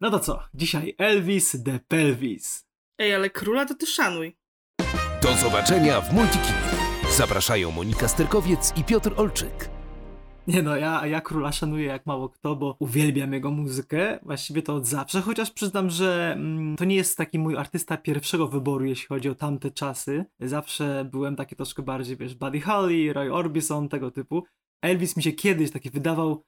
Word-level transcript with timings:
No 0.00 0.10
to 0.10 0.20
co? 0.20 0.42
Dzisiaj 0.54 0.94
Elvis 0.98 1.56
the 1.64 1.80
Pelvis. 1.88 2.66
Ej, 2.98 3.14
ale 3.14 3.30
króla 3.30 3.66
to 3.66 3.74
ty 3.74 3.86
szanuj. 3.86 4.36
Do 5.22 5.34
zobaczenia 5.34 6.00
w 6.00 6.12
Multikinie. 6.12 6.58
Zapraszają 7.16 7.70
Monika 7.70 8.08
Sterkowiec 8.08 8.72
i 8.76 8.84
Piotr 8.84 9.12
Olczyk. 9.16 9.70
Nie 10.46 10.62
no, 10.62 10.76
ja, 10.76 11.06
ja 11.06 11.20
króla 11.20 11.52
szanuję 11.52 11.86
jak 11.86 12.06
mało 12.06 12.28
kto, 12.28 12.56
bo 12.56 12.76
uwielbiam 12.78 13.32
jego 13.32 13.50
muzykę, 13.50 14.18
właściwie 14.22 14.62
to 14.62 14.74
od 14.74 14.86
zawsze, 14.86 15.20
chociaż 15.20 15.50
przyznam, 15.50 15.90
że 15.90 16.32
mm, 16.36 16.76
to 16.76 16.84
nie 16.84 16.96
jest 16.96 17.16
taki 17.16 17.38
mój 17.38 17.56
artysta 17.56 17.96
pierwszego 17.96 18.48
wyboru, 18.48 18.84
jeśli 18.84 19.06
chodzi 19.06 19.28
o 19.28 19.34
tamte 19.34 19.70
czasy. 19.70 20.24
Zawsze 20.40 21.08
byłem 21.12 21.36
taki 21.36 21.56
troszkę 21.56 21.82
bardziej, 21.82 22.16
wiesz, 22.16 22.34
Buddy 22.34 22.60
Holly, 22.60 23.12
Roy 23.12 23.32
Orbison, 23.32 23.88
tego 23.88 24.10
typu. 24.10 24.44
Elvis 24.82 25.16
mi 25.16 25.22
się 25.22 25.32
kiedyś 25.32 25.70
taki 25.70 25.90
wydawał, 25.90 26.44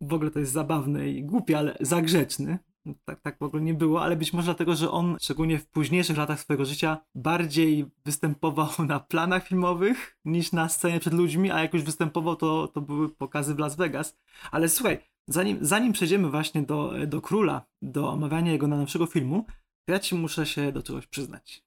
w 0.00 0.14
ogóle 0.14 0.30
to 0.30 0.38
jest 0.38 0.52
zabawne 0.52 1.08
i 1.08 1.24
głupie, 1.24 1.58
ale 1.58 1.76
zagrzeczny. 1.80 2.58
Tak, 3.04 3.20
tak 3.20 3.38
w 3.38 3.42
ogóle 3.42 3.62
nie 3.62 3.74
było, 3.74 4.02
ale 4.02 4.16
być 4.16 4.32
może 4.32 4.44
dlatego, 4.44 4.76
że 4.76 4.90
on 4.90 5.16
szczególnie 5.20 5.58
w 5.58 5.66
późniejszych 5.66 6.16
latach 6.16 6.40
swojego 6.40 6.64
życia 6.64 6.98
bardziej 7.14 7.86
występował 8.04 8.68
na 8.88 9.00
planach 9.00 9.48
filmowych 9.48 10.18
niż 10.24 10.52
na 10.52 10.68
scenie 10.68 11.00
przed 11.00 11.12
ludźmi, 11.12 11.50
a 11.50 11.60
jak 11.60 11.74
już 11.74 11.82
występował, 11.82 12.36
to, 12.36 12.68
to 12.68 12.80
były 12.80 13.08
pokazy 13.08 13.54
w 13.54 13.58
Las 13.58 13.76
Vegas. 13.76 14.18
Ale 14.50 14.68
słuchaj, 14.68 14.98
zanim, 15.28 15.58
zanim 15.60 15.92
przejdziemy 15.92 16.30
właśnie 16.30 16.62
do, 16.62 16.92
do 17.06 17.20
Króla, 17.20 17.66
do 17.82 18.10
omawiania 18.10 18.52
jego 18.52 18.68
najnowszego 18.68 19.06
filmu, 19.06 19.46
to 19.84 19.92
ja 19.92 19.98
ci 19.98 20.14
muszę 20.14 20.46
się 20.46 20.72
do 20.72 20.82
czegoś 20.82 21.06
przyznać. 21.06 21.64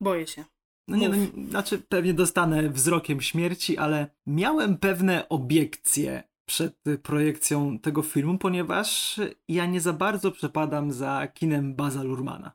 Boję 0.00 0.26
się. 0.26 0.44
No 0.88 0.96
nie, 0.96 1.08
no, 1.08 1.16
znaczy 1.50 1.78
pewnie 1.78 2.14
dostanę 2.14 2.68
wzrokiem 2.70 3.20
śmierci, 3.20 3.78
ale 3.78 4.10
miałem 4.26 4.78
pewne 4.78 5.28
obiekcje 5.28 6.27
przed 6.48 6.86
y, 6.86 6.98
projekcją 6.98 7.78
tego 7.78 8.02
filmu, 8.02 8.38
ponieważ 8.38 9.20
ja 9.48 9.66
nie 9.66 9.80
za 9.80 9.92
bardzo 9.92 10.32
przepadam 10.32 10.92
za 10.92 11.28
kinem 11.34 11.74
Baza 11.74 12.02
Lurmana. 12.02 12.52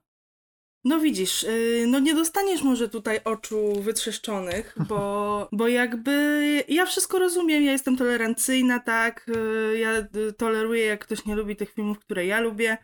No 0.85 0.99
widzisz, 0.99 1.43
yy, 1.43 1.87
no 1.87 1.99
nie 1.99 2.13
dostaniesz 2.13 2.61
może 2.61 2.89
tutaj 2.89 3.19
oczu 3.23 3.81
wytrzeszczonych, 3.81 4.75
bo, 4.89 5.49
bo 5.51 5.67
jakby 5.67 6.63
ja 6.67 6.85
wszystko 6.85 7.19
rozumiem, 7.19 7.63
ja 7.63 7.71
jestem 7.71 7.97
tolerancyjna, 7.97 8.79
tak, 8.79 9.25
yy, 9.27 9.79
ja 9.79 9.91
y, 9.97 10.33
toleruję 10.37 10.85
jak 10.85 11.05
ktoś 11.05 11.25
nie 11.25 11.35
lubi 11.35 11.55
tych 11.55 11.73
filmów, 11.73 11.99
które 11.99 12.25
ja 12.25 12.39
lubię. 12.39 12.77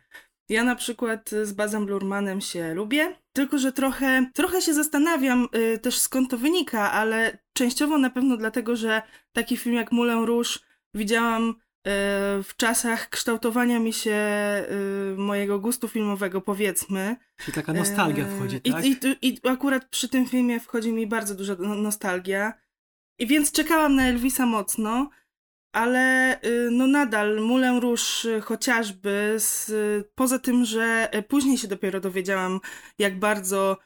Ja 0.50 0.64
na 0.64 0.76
przykład 0.76 1.30
z 1.44 1.54
Bazem 1.54 1.88
Lurmanem 1.88 2.42
się 2.42 2.74
lubię, 2.74 3.16
tylko 3.34 3.58
że 3.58 3.72
trochę, 3.72 4.26
trochę 4.34 4.62
się 4.62 4.74
zastanawiam 4.74 5.48
y, 5.56 5.80
też 5.80 6.00
skąd 6.00 6.30
to 6.32 6.38
wynika, 6.38 6.92
ale 6.92 7.38
częściowo 7.54 7.98
na 7.98 8.10
pewno 8.10 8.38
dlatego, 8.38 8.76
że 8.76 9.02
taki 9.34 9.58
film 9.58 9.76
jak 9.76 9.92
Moulin 9.92 10.24
Rouge 10.24 10.60
widziałam 10.94 11.50
y, 11.50 11.54
w 12.44 12.50
czasach 12.58 13.10
kształtowania 13.10 13.80
mi 13.80 13.94
się 13.94 14.16
y, 15.14 15.18
mojego 15.18 15.60
gustu 15.60 15.88
filmowego, 15.88 16.42
powiedzmy. 16.42 17.16
Czyli 17.38 17.54
taka 17.54 17.74
nostalgia 17.74 18.26
Eee, 18.26 18.36
wchodzi, 18.36 18.62
i, 18.64 18.72
tak? 18.72 18.86
I, 18.86 18.98
i 19.22 19.40
akurat 19.48 19.90
przy 19.90 20.10
tym 20.10 20.26
filmie 20.28 20.60
wchodzi 20.60 20.92
mi 20.92 21.08
bardzo 21.08 21.36
duża 21.36 21.56
no- 21.60 21.76
nostalgia. 21.76 22.54
I 23.20 23.28
więc 23.28 23.52
czekałam 23.52 23.96
na 23.96 24.08
Elvisa 24.08 24.46
mocno, 24.46 25.10
ale 25.74 26.36
y, 26.44 26.70
no 26.72 26.88
nadal 26.88 27.42
Moulin 27.42 27.78
Rouge 27.78 28.26
y, 28.26 28.42
chociażby, 28.42 29.36
z, 29.38 29.72
poza 30.16 30.40
tym, 30.40 30.66
że 30.66 31.10
później 31.28 31.58
się 31.58 31.68
dopiero 31.68 32.00
dowiedziałam, 32.00 32.60
jak 33.00 33.20
bardzo 33.20 33.78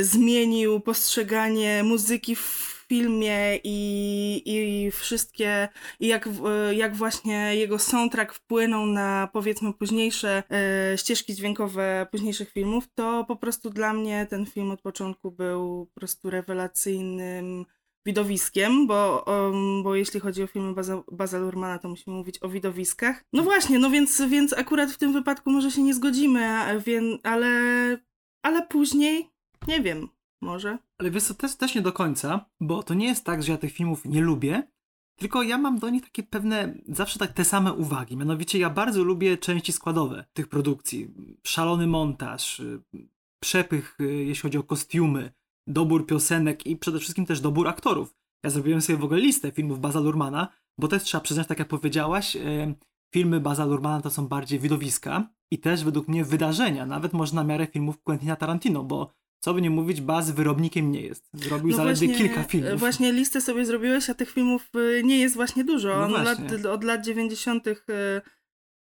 zmienił 0.00 0.80
postrzeganie 0.80 1.82
muzyki 1.82 2.36
w 2.36 2.79
filmie 2.90 3.58
i, 3.64 4.42
i 4.46 4.90
wszystkie, 4.90 5.68
i 6.00 6.06
jak, 6.06 6.28
jak 6.72 6.96
właśnie 6.96 7.56
jego 7.56 7.78
soundtrack 7.78 8.34
wpłynął 8.34 8.86
na 8.86 9.28
powiedzmy 9.32 9.72
późniejsze 9.72 10.42
e, 10.50 10.98
ścieżki 10.98 11.34
dźwiękowe 11.34 12.06
późniejszych 12.10 12.50
filmów, 12.50 12.88
to 12.94 13.24
po 13.28 13.36
prostu 13.36 13.70
dla 13.70 13.92
mnie 13.92 14.26
ten 14.30 14.46
film 14.46 14.70
od 14.70 14.82
początku 14.82 15.30
był 15.30 15.86
po 15.86 16.00
prostu 16.00 16.30
rewelacyjnym 16.30 17.66
widowiskiem, 18.06 18.86
bo, 18.86 19.24
um, 19.26 19.82
bo 19.82 19.94
jeśli 19.94 20.20
chodzi 20.20 20.42
o 20.42 20.46
filmy 20.46 20.74
Baza, 20.74 21.02
Baza 21.12 21.38
Lurmana, 21.38 21.78
to 21.78 21.88
musimy 21.88 22.16
mówić 22.16 22.42
o 22.42 22.48
widowiskach. 22.48 23.24
No 23.32 23.42
właśnie, 23.42 23.78
no 23.78 23.90
więc, 23.90 24.22
więc 24.28 24.52
akurat 24.52 24.90
w 24.90 24.98
tym 24.98 25.12
wypadku 25.12 25.50
może 25.50 25.70
się 25.70 25.82
nie 25.82 25.94
zgodzimy, 25.94 26.46
a 26.46 26.78
wię- 26.78 27.18
ale, 27.22 27.48
ale 28.42 28.66
później, 28.66 29.30
nie 29.68 29.80
wiem, 29.80 30.08
może. 30.42 30.78
Ale 31.00 31.10
wiesz 31.10 31.24
co, 31.24 31.34
też, 31.34 31.56
też 31.56 31.74
nie 31.74 31.82
do 31.82 31.92
końca, 31.92 32.46
bo 32.60 32.82
to 32.82 32.94
nie 32.94 33.06
jest 33.06 33.24
tak, 33.24 33.42
że 33.42 33.52
ja 33.52 33.58
tych 33.58 33.72
filmów 33.72 34.04
nie 34.04 34.20
lubię, 34.20 34.62
tylko 35.16 35.42
ja 35.42 35.58
mam 35.58 35.78
do 35.78 35.90
nich 35.90 36.02
takie 36.02 36.22
pewne, 36.22 36.74
zawsze 36.88 37.18
tak 37.18 37.32
te 37.32 37.44
same 37.44 37.72
uwagi. 37.72 38.16
Mianowicie 38.16 38.58
ja 38.58 38.70
bardzo 38.70 39.04
lubię 39.04 39.38
części 39.38 39.72
składowe 39.72 40.24
tych 40.32 40.48
produkcji. 40.48 41.14
Szalony 41.46 41.86
montaż, 41.86 42.60
y, 42.60 42.82
przepych, 43.42 43.96
y, 44.00 44.04
jeśli 44.04 44.42
chodzi 44.42 44.58
o 44.58 44.62
kostiumy, 44.62 45.32
dobór 45.66 46.06
piosenek 46.06 46.66
i 46.66 46.76
przede 46.76 46.98
wszystkim 46.98 47.26
też 47.26 47.40
dobór 47.40 47.68
aktorów. 47.68 48.14
Ja 48.44 48.50
zrobiłem 48.50 48.80
sobie 48.80 48.98
w 48.98 49.04
ogóle 49.04 49.20
listę 49.20 49.52
filmów 49.52 49.80
Baza 49.80 50.00
Lurmana, 50.00 50.48
bo 50.78 50.88
też 50.88 51.02
trzeba 51.02 51.20
przyznać, 51.20 51.46
tak 51.46 51.58
jak 51.58 51.68
powiedziałaś, 51.68 52.36
y, 52.36 52.74
filmy 53.14 53.40
Baza 53.40 53.64
Lurmana 53.64 54.00
to 54.00 54.10
są 54.10 54.28
bardziej 54.28 54.58
widowiska 54.58 55.28
i 55.50 55.58
też 55.58 55.84
według 55.84 56.08
mnie 56.08 56.24
wydarzenia, 56.24 56.86
nawet 56.86 57.12
może 57.12 57.34
na 57.34 57.44
miarę 57.44 57.66
filmów 57.66 58.02
Quentina 58.02 58.36
Tarantino, 58.36 58.84
bo 58.84 59.19
co 59.40 59.54
by 59.54 59.62
nie 59.62 59.70
mówić, 59.70 60.00
Baz 60.00 60.30
wyrobnikiem 60.30 60.92
nie 60.92 61.00
jest. 61.00 61.28
Zrobił 61.34 61.72
zaledwie 61.76 62.14
kilka 62.14 62.42
filmów. 62.42 62.70
No 62.70 62.78
Właśnie 62.78 63.12
listę 63.12 63.40
sobie 63.40 63.66
zrobiłeś, 63.66 64.10
a 64.10 64.14
tych 64.14 64.30
filmów 64.30 64.70
y, 64.74 65.02
nie 65.04 65.18
jest 65.18 65.34
właśnie 65.34 65.64
dużo. 65.64 65.88
No 65.88 66.04
On 66.04 66.12
lat, 66.24 66.38
właśnie. 66.38 66.70
od 66.70 66.84
lat 66.84 67.04
90. 67.04 67.66
y, 67.66 67.74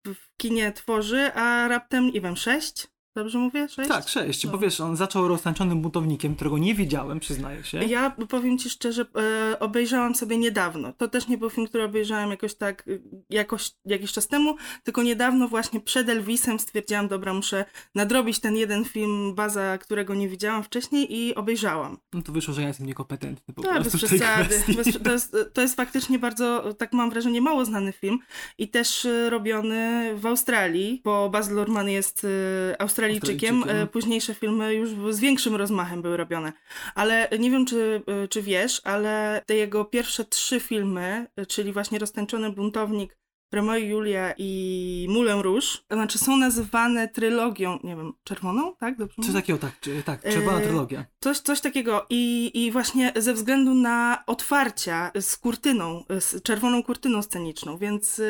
w 0.07 0.37
kinie 0.37 0.73
tworzy, 0.73 1.33
a 1.35 1.69
raptem, 1.69 2.11
nie 2.11 2.21
wiem, 2.21 2.37
sześć? 2.37 2.87
Dobrze 3.15 3.39
mówię? 3.39 3.69
Sześć? 3.69 3.89
Tak, 3.89 4.09
sześć, 4.09 4.47
bo 4.47 4.59
wiesz, 4.59 4.81
on 4.81 4.97
zaczął 4.97 5.29
roztańczonym 5.29 5.81
buntownikiem, 5.81 6.35
którego 6.35 6.59
nie 6.59 6.75
widziałem, 6.75 7.21
przyznaję 7.21 7.65
się. 7.65 7.85
Ja 7.85 8.17
powiem 8.29 8.59
ci 8.59 8.71
szczerze, 8.71 9.07
e, 9.53 9.59
obejrzałam 9.61 10.15
sobie 10.15 10.39
niedawno. 10.39 10.93
To 10.93 11.09
też 11.09 11.29
nie 11.29 11.39
był 11.39 11.51
film, 11.51 11.67
który 11.67 11.85
obejrzałam 11.85 12.31
jakoś 12.31 12.55
tak, 12.55 12.89
y, 12.89 13.03
jakoś, 13.31 13.71
jakiś 13.85 14.13
czas 14.13 14.29
temu, 14.29 14.57
tylko 14.83 15.03
niedawno 15.03 15.49
właśnie 15.49 15.81
przed 15.81 16.09
Elvisem 16.09 16.59
stwierdziłam, 16.59 17.09
dobra, 17.09 17.35
muszę 17.35 17.65
nadrobić 17.95 18.39
ten 18.41 18.57
jeden 18.57 18.85
film 18.85 19.35
Baza, 19.35 19.79
którego 19.79 20.15
nie 20.15 20.29
widziałam 20.29 20.63
wcześniej 20.63 21.17
i 21.17 21.35
obejrzałam. 21.35 21.99
No 22.13 22.23
to 22.23 22.33
wyszło, 22.33 22.55
że 22.55 22.63
ja 22.63 22.69
jestem 22.69 22.87
niekompetentny 22.87 23.55
po 23.55 23.63
Tak, 23.63 23.83
bez 23.83 23.97
przesady. 23.97 24.63
Bez, 24.77 24.99
to, 25.05 25.13
jest, 25.13 25.37
to 25.53 25.61
jest 25.61 25.77
faktycznie 25.77 26.19
bardzo, 26.19 26.75
tak 26.75 26.93
mam 26.93 27.11
wrażenie, 27.11 27.41
mało 27.41 27.65
znany 27.65 27.93
film 27.93 28.19
i 28.59 28.69
też 28.69 29.05
e, 29.05 29.31
robiony 29.31 30.13
w 30.17 30.27
Australii, 30.27 31.01
bo 31.05 31.31
Baz 31.31 31.51
Luhrmann 31.51 31.89
jest 31.89 32.25
e, 32.25 32.83
Australijczykiem. 33.07 33.55
Australijczykiem. 33.57 33.89
E, 33.89 33.93
Późniejsze 33.93 34.35
filmy 34.35 34.75
już 34.75 34.91
z 35.15 35.21
większym 35.21 35.57
rozmachem 35.57 36.03
były 36.03 36.17
robione. 36.17 36.53
Ale 36.95 37.29
nie 37.39 37.51
wiem, 37.51 37.67
czy, 37.67 38.03
e, 38.25 38.29
czy 38.29 38.43
wiesz, 38.43 38.81
ale 38.85 39.43
te 39.47 39.55
jego 39.57 39.85
pierwsze 39.85 40.25
trzy 40.25 40.61
filmy, 40.61 41.27
e, 41.37 41.47
czyli 41.47 41.73
właśnie 41.73 41.99
Roztańczony 41.99 42.51
Buntownik, 42.53 43.17
Romeo 43.53 43.77
i 43.77 43.87
Julia 43.89 44.35
i 44.39 45.07
Moulin 45.11 45.41
Rouge, 45.41 45.67
to 45.89 45.95
znaczy 45.95 46.19
są 46.19 46.37
nazywane 46.37 47.09
trylogią, 47.09 47.79
nie 47.85 47.97
wiem, 47.97 48.13
czerwoną, 48.25 48.77
tak? 48.77 48.97
Dobrze 48.97 49.17
Coś 49.17 49.27
mówię? 49.27 49.41
takiego, 49.41 49.59
tak, 49.59 49.81
czy- 49.81 50.03
tak, 50.03 50.23
czerwona 50.23 50.59
E, 50.59 50.63
trylogia. 50.63 51.05
Coś, 51.21 51.39
coś 51.39 51.61
takiego. 51.61 52.07
I, 52.11 52.51
I 52.55 52.71
właśnie 52.71 53.13
ze 53.17 53.35
względu 53.35 53.75
na 53.75 54.23
otwarcia 54.27 55.11
z 55.21 55.37
kurtyną, 55.37 56.05
z 56.21 56.43
czerwoną 56.43 56.83
kurtyną 56.83 57.23
sceniczną, 57.23 57.79
więc. 57.79 58.21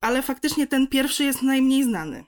Ale 0.00 0.22
faktycznie 0.22 0.66
ten 0.66 0.86
pierwszy 0.88 1.24
jest 1.24 1.42
najmniej 1.42 1.84
znany. 1.84 2.24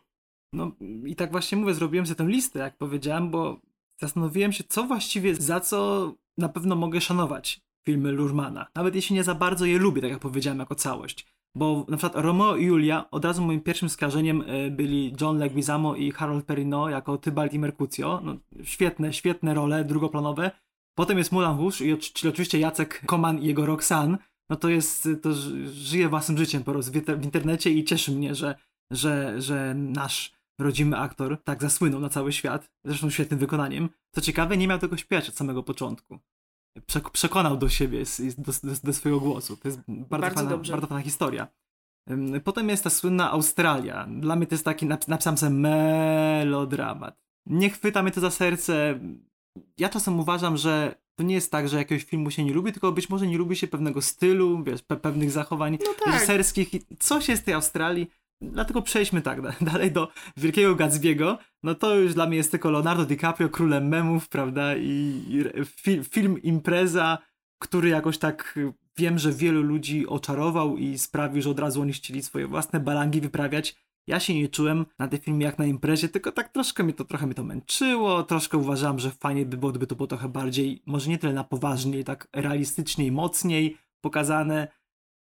No 0.55 0.73
i 1.07 1.17
tak 1.17 1.31
właśnie 1.31 1.59
mówię, 1.59 1.75
zrobiłem 1.75 2.07
sobie 2.07 2.17
tę 2.17 2.25
listę, 2.25 2.59
jak 2.59 2.77
powiedziałem, 2.77 3.31
bo 3.31 3.61
zastanowiłem 4.01 4.53
się, 4.53 4.65
co 4.69 4.85
właściwie, 4.85 5.35
za 5.35 5.61
co 5.61 6.13
na 6.39 6.49
pewno 6.49 6.77
mogę 6.77 7.01
szanować 7.01 7.61
filmy 7.87 8.13
Lurmana. 8.13 8.67
Nawet 8.75 8.95
jeśli 8.95 9.15
nie 9.15 9.25
za 9.25 9.35
bardzo 9.35 9.67
je 9.67 9.79
lubię, 9.79 10.03
tak 10.03 10.11
jak 10.11 10.21
powiedziałem, 10.21 10.59
jako 10.59 10.75
całość. 10.75 11.27
Bo 11.57 11.87
na 11.89 11.97
przykład 11.97 12.25
Romeo 12.25 12.57
i 12.57 12.65
Julia, 12.65 13.11
od 13.11 13.25
razu 13.25 13.43
moim 13.43 13.61
pierwszym 13.61 13.89
skażeniem 13.89 14.41
y, 14.41 14.71
byli 14.71 15.15
John 15.21 15.39
Leguizamo 15.39 15.97
i 15.97 16.11
Harold 16.11 16.45
Perrineau 16.45 16.89
jako 16.89 17.19
Tybalt 17.19 17.53
i 17.53 17.59
Mercutio. 17.59 18.21
No, 18.25 18.37
świetne, 18.63 19.13
świetne 19.13 19.55
role 19.55 19.85
drugoplanowe. 19.85 20.51
Potem 20.95 21.19
jest 21.19 21.33
Moulin 21.33 21.59
Rouge, 21.59 21.77
czyli 22.15 22.31
oczywiście 22.31 22.59
Jacek 22.59 23.03
Koman 23.07 23.39
i 23.39 23.47
jego 23.47 23.67
Roxanne. 23.67 24.19
No 24.51 24.57
to 24.57 24.69
jest, 24.69 25.09
to 25.23 25.33
żyje 25.65 26.09
własnym 26.09 26.39
życiem 26.39 26.65
po 26.65 26.73
prostu 26.73 26.93
w 26.93 27.25
internecie 27.25 27.71
i 27.71 27.85
cieszy 27.85 28.13
mnie, 28.13 28.35
że, 28.35 28.55
że, 28.91 29.41
że 29.41 29.75
nasz 29.75 30.34
rodzimy 30.61 30.97
aktor 30.99 31.43
tak 31.45 31.63
zasłynął 31.63 32.01
na 32.01 32.09
cały 32.09 32.33
świat, 32.33 32.71
zresztą 32.85 33.11
świetnym 33.11 33.39
wykonaniem. 33.41 33.89
Co 34.15 34.21
ciekawe, 34.21 34.57
nie 34.57 34.69
miał 34.69 34.79
tego 34.79 34.97
śpiewać 34.97 35.29
od 35.29 35.35
samego 35.37 35.63
początku. 35.63 36.19
Przek- 36.87 37.11
przekonał 37.11 37.57
do 37.57 37.69
siebie, 37.69 38.07
z- 38.07 38.17
z- 38.17 38.35
do, 38.37 38.53
do, 38.63 38.75
do 38.85 38.93
swojego 38.93 39.21
głosu. 39.21 39.57
To 39.57 39.69
jest 39.69 39.81
bardzo, 39.89 40.09
Bardzo 40.09 40.35
fajna, 40.35 40.51
dobrze. 40.51 40.73
bardzo 40.73 40.87
fajna 40.87 41.03
historia. 41.05 41.49
Potem 42.45 42.69
jest 42.69 42.85
ta 42.85 42.91
słynna 42.91 43.31
Australia. 43.31 44.07
Dla 44.21 44.37
mnie 44.37 44.47
to 44.47 44.55
jest 44.55 44.65
taki, 44.65 44.87
nap- 44.87 45.09
napisałem 45.09 45.39
sobie 45.39 45.53
melodramat. 45.53 47.21
Nie 47.47 47.71
chwyta 47.71 48.03
mnie 48.03 48.13
to 48.13 48.21
za 48.21 48.31
serce. 48.31 49.01
Ja 49.79 49.89
czasem 49.89 50.21
uważam, 50.21 50.57
że 50.57 50.95
to 51.19 51.23
nie 51.25 51.35
jest 51.35 51.51
tak, 51.53 51.69
że 51.69 51.77
jakiegoś 51.77 52.05
filmu 52.05 52.31
się 52.31 52.45
nie 52.45 52.53
lubi, 52.53 52.73
tylko 52.73 52.93
być 52.93 53.09
może 53.11 53.27
nie 53.27 53.39
lubi 53.39 53.57
się 53.57 53.67
pewnego 53.69 54.03
stylu, 54.03 54.63
wiesz, 54.65 54.81
pe- 54.83 54.97
pewnych 55.01 55.31
zachowań 55.31 55.79
No 55.87 55.95
tak. 56.05 56.15
reżyserskich. 56.15 56.69
Coś 56.99 57.29
jest 57.29 57.43
w 57.43 57.45
tej 57.45 57.55
Australii. 57.55 58.11
Dlatego 58.53 58.83
przejdźmy 58.83 59.23
tak 59.23 59.43
da- 59.43 59.55
dalej 59.73 59.93
do 59.93 60.09
Wielkiego 60.37 60.77
Gatsby'ego. 60.77 61.37
No 61.63 61.75
to 61.75 61.95
już 61.95 62.15
dla 62.15 62.27
mnie 62.27 62.37
jest 62.37 62.51
tylko 62.51 62.71
Leonardo 62.71 63.05
DiCaprio, 63.05 63.49
królem 63.49 63.89
memów, 63.89 64.29
prawda? 64.29 64.77
I, 64.77 65.23
i 65.29 65.65
fi, 65.65 66.05
film 66.05 66.43
impreza, 66.43 67.19
który 67.59 67.89
jakoś 67.89 68.19
tak 68.19 68.59
wiem, 68.97 69.19
że 69.19 69.33
wielu 69.33 69.63
ludzi 69.63 70.07
oczarował 70.07 70.77
i 70.77 70.99
sprawił, 70.99 71.43
że 71.43 71.51
od 71.51 71.59
razu 71.59 71.81
oni 71.81 71.93
chcieli 71.93 72.23
swoje 72.23 72.47
własne 72.47 72.81
balangi 72.81 73.21
wyprawiać. 73.21 73.77
Ja 74.07 74.21
się 74.21 74.35
nie 74.35 74.49
czułem 74.49 74.87
na 74.99 75.09
tym 75.09 75.21
filmie 75.21 75.47
jak 75.47 75.59
na 75.59 75.67
imprezie, 75.67 76.09
tylko 76.09 76.33
tak 76.33 76.49
troszkę 76.49 76.85
mnie 76.85 76.93
to, 76.93 77.05
trochę 77.05 77.27
mnie 77.27 77.35
to 77.35 77.45
męczyło, 77.45 78.23
troszkę 78.23 78.59
uważałem, 78.59 78.99
że 78.99 79.11
fajnie 79.11 79.47
by 79.47 79.57
było, 79.57 79.73
gdyby 79.73 79.87
to 79.87 79.97
było 79.97 80.07
trochę 80.07 80.29
bardziej, 80.29 80.83
może 80.87 81.11
nie 81.11 81.19
tyle 81.19 81.33
na 81.33 81.45
poważnie, 81.45 82.05
tak 82.05 82.29
realistycznie 82.33 83.07
i 83.07 83.13
mocniej 83.13 83.77
pokazane, 84.01 84.69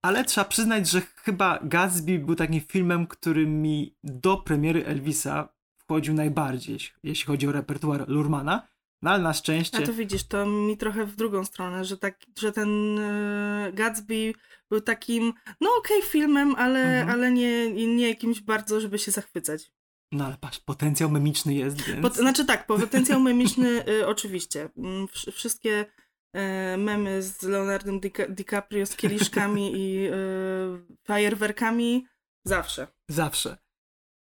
ale 0.04 0.24
trzeba 0.26 0.46
przyznać, 0.46 0.90
że 0.90 1.02
chyba 1.02 1.60
Gatsby 1.64 2.20
był 2.20 2.36
takim 2.36 2.62
filmem, 2.62 3.08
który 3.08 3.48
mi 3.48 3.96
do 4.04 4.38
premiery 4.38 4.86
Elvisa 4.86 5.50
wchodził 5.78 6.14
najbardziej, 6.14 6.80
jeśli- 7.04 7.26
chodzi 7.26 7.48
o 7.48 7.52
repertuar 7.52 8.10
Lurmana, 8.10 8.68
no 9.02 9.12
ale 9.12 9.24
na 9.24 9.34
szczęście... 9.34 9.78
A 9.78 9.82
to 9.82 9.94
widzisz, 9.94 10.24
to 10.28 10.46
mi 10.46 10.78
trochę 10.78 11.06
w 11.06 11.16
drugą 11.16 11.46
stronę, 11.46 11.86
że, 11.86 11.98
tak, 11.98 12.20
że 12.40 12.52
ten 12.52 13.00
e, 13.00 13.72
Gatsby 13.74 14.34
był 14.70 14.82
takim, 14.82 15.34
no 15.62 15.70
okej, 15.80 16.02
filmem, 16.02 16.56
ale, 16.56 16.80
Mhm. 17.00 17.10
ale 17.10 17.32
nie, 17.32 17.72
nie 17.96 18.08
jakimś 18.10 18.42
bardzo, 18.42 18.82
żeby 18.82 19.00
się 19.00 19.12
zachwycać. 19.12 19.72
No 20.12 20.26
ale 20.26 20.38
patrz, 20.38 20.60
potencjał 20.60 21.10
memiczny 21.10 21.54
jest, 21.54 21.82
więc... 21.82 22.02
Pot, 22.02 22.16
znaczy 22.16 22.46
tak, 22.46 22.66
potencjał 22.68 23.20
memiczny 23.20 23.88
y, 23.90 24.08
oczywiście. 24.08 24.70
Mm, 24.78 25.06
wsz- 25.08 25.32
wszystkie 25.32 25.86
memy 26.78 27.22
z 27.22 27.42
Leonardem 27.44 28.00
Dica- 28.00 28.30
DiCaprio 28.30 28.86
z 28.86 28.96
kieliszkami 28.96 29.72
i 29.86 30.08
e, 30.08 30.14
fajerwerkami 31.04 32.08
zawsze. 32.46 32.88
Zawsze. 33.10 33.58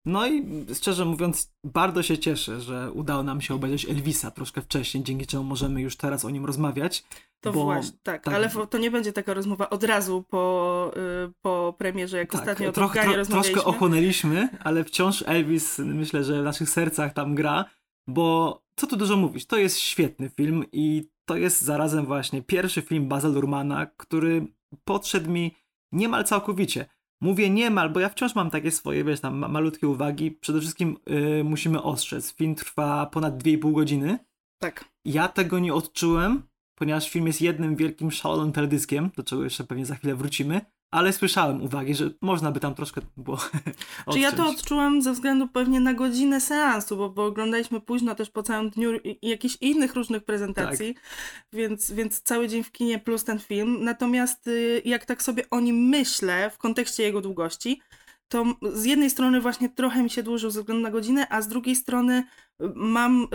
No 0.05 0.27
i 0.27 0.47
szczerze 0.75 1.05
mówiąc, 1.05 1.53
bardzo 1.65 2.03
się 2.03 2.19
cieszę, 2.19 2.61
że 2.61 2.93
udało 2.93 3.23
nam 3.23 3.41
się 3.41 3.55
obejrzeć 3.55 3.91
Elvisa 3.91 4.31
troszkę 4.31 4.63
wcześniej, 4.63 5.05
dzięki 5.05 5.27
czemu 5.27 5.45
możemy 5.45 5.83
już 5.83 5.97
teraz 5.97 6.25
o 6.25 6.31
nim 6.31 6.47
rozmawiać. 6.47 7.05
To 7.41 7.53
bo, 7.53 7.65
właśnie, 7.65 7.99
tak, 8.03 8.25
tak. 8.25 8.35
ale 8.35 8.51
to 8.71 8.79
nie 8.79 8.91
będzie 8.91 9.13
taka 9.13 9.35
rozmowa 9.35 9.71
od 9.71 9.85
razu 9.85 10.25
po, 10.29 10.93
y, 11.29 11.33
po 11.43 11.75
premierze, 11.79 12.19
jak 12.19 12.35
ostatnio 12.35 12.69
o 12.69 12.73
troch, 12.73 12.93
tro, 12.93 13.27
troszkę 13.27 13.65
ochłonęliśmy, 13.65 14.49
ale 14.65 14.85
wciąż 14.85 15.25
Elvis 15.27 15.79
myślę, 15.79 16.25
że 16.25 16.43
w 16.43 16.45
naszych 16.45 16.71
sercach 16.71 17.13
tam 17.13 17.35
gra, 17.35 17.65
bo 18.07 18.63
co 18.77 18.87
tu 18.87 18.97
dużo 18.97 19.17
mówić, 19.17 19.47
to 19.47 19.57
jest 19.57 19.79
świetny 19.79 20.29
film 20.29 20.65
i 20.73 21.09
to 21.33 21.37
jest 21.37 21.63
zarazem 21.63 22.07
właśnie 22.07 22.43
pierwszy 22.43 22.83
film 22.83 23.09
Baza 23.09 23.29
Lurmana, 23.29 23.87
który 23.87 24.47
podszedł 24.85 25.31
mi 25.31 25.55
niemal 25.93 26.25
całkowicie. 26.25 26.87
Mówię 27.21 27.51
niemal, 27.51 27.91
bo 27.91 28.01
ja 28.01 28.09
wciąż 28.09 28.35
mam 28.35 28.51
takie 28.51 28.71
swoje, 28.71 29.05
wiesz, 29.05 29.21
tam 29.21 29.39
ma- 29.39 29.49
malutkie 29.49 29.89
uwagi. 29.89 30.31
Przede 30.31 30.61
wszystkim 30.61 30.97
yy, 31.07 31.45
musimy 31.45 31.83
ostrzec. 31.83 32.35
Film 32.35 32.55
trwa 32.55 33.07
ponad 33.07 33.43
2,5 33.43 33.73
godziny. 33.73 34.19
Tak. 34.59 34.85
Ja 35.05 35.29
tego 35.29 35.59
nie 35.59 35.75
odczułem, 35.75 36.43
ponieważ 36.79 37.11
film 37.11 37.27
jest 37.27 37.41
jednym 37.41 37.77
wielkim 37.77 38.11
szalonym 38.11 38.53
teledyskiem, 38.53 39.11
do 39.17 39.23
czego 39.23 39.45
jeszcze 39.45 39.65
pewnie 39.65 39.87
za 39.87 39.95
chwilę 39.95 40.15
wrócimy, 40.15 40.61
ale 40.93 41.13
słyszałem 41.13 41.63
uwagi, 41.63 41.95
że 41.95 42.11
można 42.21 42.53
by 42.53 42.61
tam 42.61 42.75
troszkę 42.75 43.01
było 43.17 43.39
Czy 44.13 44.19
ja 44.19 44.33
to 44.33 44.49
odczułam 44.49 45.03
ze 45.03 45.13
względu 45.13 45.49
pewnie 45.49 45.81
na 45.81 45.95
godzinę 45.95 46.41
seansu, 46.41 46.97
bo, 46.97 47.11
bo 47.11 47.25
oglądaliśmy 47.25 47.81
późno 47.81 48.15
też 48.15 48.31
po 48.31 48.43
całym 48.43 48.71
dniu 48.71 48.93
i, 49.05 49.29
jakichś 49.29 49.57
innych 49.61 49.95
różnych 49.95 50.25
prezentacji, 50.25 50.95
Tak. 50.95 51.03
więc, 51.53 51.91
więc 51.91 52.21
cały 52.21 52.49
dzień 52.49 52.63
w 52.63 52.73
kinie 52.73 52.99
plus 52.99 53.25
ten 53.25 53.39
film. 53.39 53.85
Natomiast 53.85 54.47
y, 54.47 54.83
jak 54.85 55.07
tak 55.07 55.23
sobie 55.23 55.51
o 55.51 55.61
nim 55.61 55.77
myślę 55.77 56.51
w 56.51 56.59
kontekście 56.59 57.03
jego 57.03 57.21
długości, 57.21 57.81
to 58.33 58.45
z 58.73 58.85
jednej 58.85 59.11
strony 59.11 59.41
właśnie 59.41 59.69
trochę 59.69 60.03
mi 60.03 60.11
się 60.11 60.23
dłużył 60.23 60.51
ze 60.51 60.61
względu 60.61 60.83
na 60.83 60.91
godzinę, 60.91 61.27
a 61.31 61.43
z 61.43 61.49
drugiej 61.49 61.77
strony 61.77 62.25
y, 62.63 62.65
mam, 62.75 63.29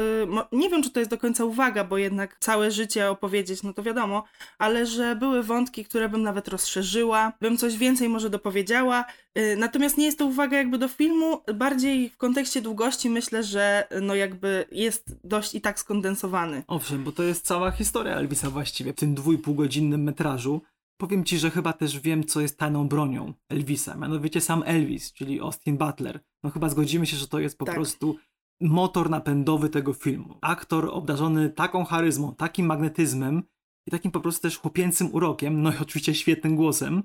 y, 0.52 0.56
nie 0.58 0.70
wiem 0.70 0.84
czy 0.84 0.90
to 0.90 1.00
jest 1.00 1.12
do 1.12 1.18
końca 1.18 1.46
uwaga, 1.46 1.84
bo 1.84 1.98
jednak 1.98 2.38
całe 2.40 2.72
życie 2.72 3.10
opowiedzieć, 3.10 3.64
no 3.64 3.74
to 3.74 3.84
wiadomo, 3.84 4.24
ale 4.58 4.86
że 4.86 5.16
były 5.16 5.44
wątki, 5.44 5.86
które 5.86 6.10
bym 6.10 6.24
nawet 6.24 6.48
rozszerzyła, 6.48 7.34
bym 7.42 7.58
coś 7.58 7.78
więcej 7.78 8.10
może 8.10 8.30
dopowiedziała, 8.30 9.06
Y, 9.38 9.58
Natomiast 9.58 9.98
nie 9.98 10.06
jest 10.06 10.18
to 10.18 10.26
uwaga 10.26 10.58
jakby 10.58 10.78
do 10.78 10.88
filmu, 10.88 11.42
bardziej 11.56 12.10
w 12.10 12.18
kontekście 12.18 12.62
długości 12.62 13.10
myślę, 13.10 13.44
że 13.44 13.88
no 14.02 14.16
jakby 14.16 14.66
jest 14.72 15.20
dość 15.24 15.56
i 15.56 15.62
tak 15.62 15.80
skondensowany. 15.80 16.64
Owszem, 16.68 17.04
bo 17.04 17.12
to 17.12 17.24
jest 17.24 17.46
cała 17.46 17.72
historia 17.72 18.16
Elvisa 18.16 18.50
właściwie 18.50 18.94
w 18.94 18.96
tym 18.96 19.16
dwójpółgodzinnym 19.16 20.04
metrażu. 20.04 20.62
Powiem 20.98 21.24
ci, 21.24 21.38
że 21.38 21.50
chyba 21.52 21.74
też 21.74 22.00
wiem, 22.00 22.24
co 22.26 22.42
jest 22.42 22.58
tajną 22.58 22.88
bronią 22.88 23.34
Elvisa, 23.50 23.96
mianowicie 23.96 24.42
sam 24.42 24.64
Elvis, 24.66 25.14
czyli 25.14 25.40
Austin 25.40 25.78
Butler. 25.78 26.20
No 26.44 26.50
chyba 26.50 26.70
zgodzimy 26.70 27.06
się, 27.06 27.18
że 27.18 27.28
to 27.28 27.40
jest 27.40 27.58
po 27.58 27.66
Tak. 27.66 27.76
prostu 27.76 28.16
motor 28.62 29.10
napędowy 29.10 29.70
tego 29.70 29.94
filmu. 29.94 30.38
Aktor 30.42 30.90
obdarzony 30.92 31.50
taką 31.50 31.86
charyzmą, 31.86 32.36
takim 32.36 32.66
magnetyzmem 32.66 33.44
i 33.88 33.92
takim 33.92 34.12
po 34.12 34.20
prostu 34.22 34.42
też 34.42 34.58
chłopięcym 34.58 35.14
urokiem, 35.14 35.62
no 35.62 35.72
i 35.74 35.78
oczywiście 35.82 36.16
świetnym 36.16 36.56
głosem. 36.56 37.04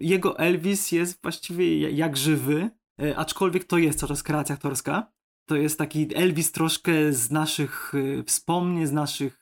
Jego 0.00 0.38
Elvis 0.38 0.92
jest 0.92 1.22
właściwie 1.22 1.78
ja- 1.80 1.88
jak 1.90 2.16
żywy, 2.16 2.70
e, 3.02 3.16
aczkolwiek 3.16 3.64
to 3.64 3.78
jest 3.78 3.98
cały 3.98 4.08
czas 4.08 4.22
kreacja 4.22 4.54
aktorska. 4.54 5.12
To 5.48 5.56
jest 5.56 5.78
taki 5.78 6.16
Elvis 6.16 6.52
troszkę 6.52 7.12
z 7.12 7.30
naszych 7.30 7.92
e, 7.94 8.22
wspomnień, 8.22 8.86
z 8.86 8.92
naszych 8.92 9.41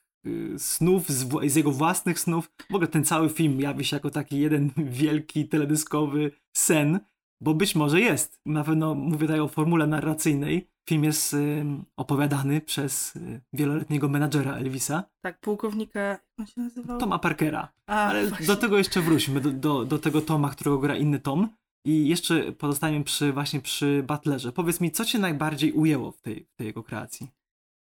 snów, 0.59 1.09
z, 1.09 1.29
z 1.53 1.57
jego 1.57 1.73
własnych 1.73 2.21
snów. 2.21 2.51
W 2.71 2.75
ogóle 2.75 2.89
ten 2.89 3.05
cały 3.05 3.29
film 3.29 3.61
jawi 3.61 3.85
się 3.85 3.97
jako 3.97 4.11
taki 4.11 4.39
jeden 4.39 4.71
wielki 5.01 5.49
teledyskowy 5.49 6.31
sen, 6.53 7.01
bo 7.41 7.55
być 7.55 7.75
może 7.75 8.01
jest. 8.01 8.41
Na 8.47 8.65
pewno 8.65 8.95
mówię 8.95 9.27
tutaj 9.27 9.41
o 9.41 9.49
formule 9.49 9.87
narracyjnej. 9.87 10.71
Film 10.89 11.05
jest 11.05 11.35
em, 11.35 11.85
opowiadany 11.97 12.61
przez 12.61 13.17
e, 13.17 13.41
wieloletniego 13.53 14.09
menadżera 14.09 14.57
Elvisa, 14.57 15.05
Tak, 15.21 15.41
pułkownika, 15.41 16.01
jak 16.01 16.25
on 16.39 16.47
się 16.47 16.61
nazywał? 16.61 17.01
Toma 17.01 17.19
Parkera. 17.19 17.73
A, 17.87 17.95
Ale 18.07 18.27
właśnie. 18.27 18.47
do 18.47 18.57
tego 18.57 18.79
jeszcze 18.79 19.01
wróćmy, 19.01 19.41
do, 19.41 19.51
do, 19.51 19.85
do 19.85 19.99
tego 19.99 20.21
Toma, 20.21 20.51
którego 20.51 20.79
gra 20.79 20.97
inny 20.97 21.21
Tom. 21.21 21.49
I 21.85 22.09
jeszcze 22.09 22.53
pozostaniemy 22.53 23.05
przy, 23.05 23.33
właśnie 23.33 23.61
przy 23.61 24.05
Butlerze. 24.09 24.53
Powiedz 24.53 24.81
mi, 24.81 24.91
co 24.91 25.05
cię 25.05 25.19
najbardziej 25.19 25.73
ujęło 25.73 26.13
w 26.13 26.21
tej, 26.21 26.47
w 26.51 26.57
tej 26.57 26.67
jego 26.67 26.83
kreacji? 26.83 27.29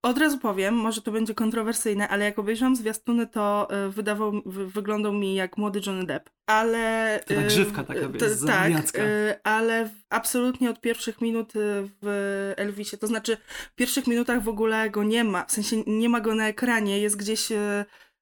Od 0.05 0.19
razu 0.19 0.39
powiem, 0.39 0.75
może 0.75 1.03
to 1.03 1.13
będzie 1.13 1.35
kontrowersyjne, 1.35 2.09
ale 2.09 2.25
jak 2.25 2.39
obejrzałam 2.39 2.77
zwiastuny, 2.77 3.27
to 3.27 3.69
y, 3.87 3.91
wydawał, 3.91 4.33
wy, 4.47 4.67
wyglądał 4.67 5.13
mi 5.13 5.35
jak 5.35 5.59
młody 5.59 5.81
Johnny 5.87 6.07
Depp. 6.07 6.31
Ale... 6.47 7.21
Taka 7.27 7.41
y, 7.41 7.45
grzywka 7.45 7.85
taka, 7.85 8.09
wiesz, 8.09 8.23
Tak, 8.47 8.99
y, 8.99 9.35
ale 9.45 9.91
absolutnie 10.11 10.71
od 10.71 10.81
pierwszych 10.81 11.21
minut 11.21 11.53
w 12.03 12.53
Elvisie, 12.57 12.99
to 12.99 13.07
znaczy 13.07 13.37
w 13.73 13.75
pierwszych 13.75 14.07
minutach 14.07 14.43
w 14.43 14.49
ogóle 14.49 14.91
go 14.91 15.05
nie 15.05 15.25
ma, 15.25 15.45
w 15.45 15.53
sensie 15.53 15.83
nie 15.87 16.09
ma 16.09 16.21
go 16.21 16.35
na 16.35 16.49
ekranie, 16.49 17.01
jest 17.01 17.17
gdzieś 17.17 17.49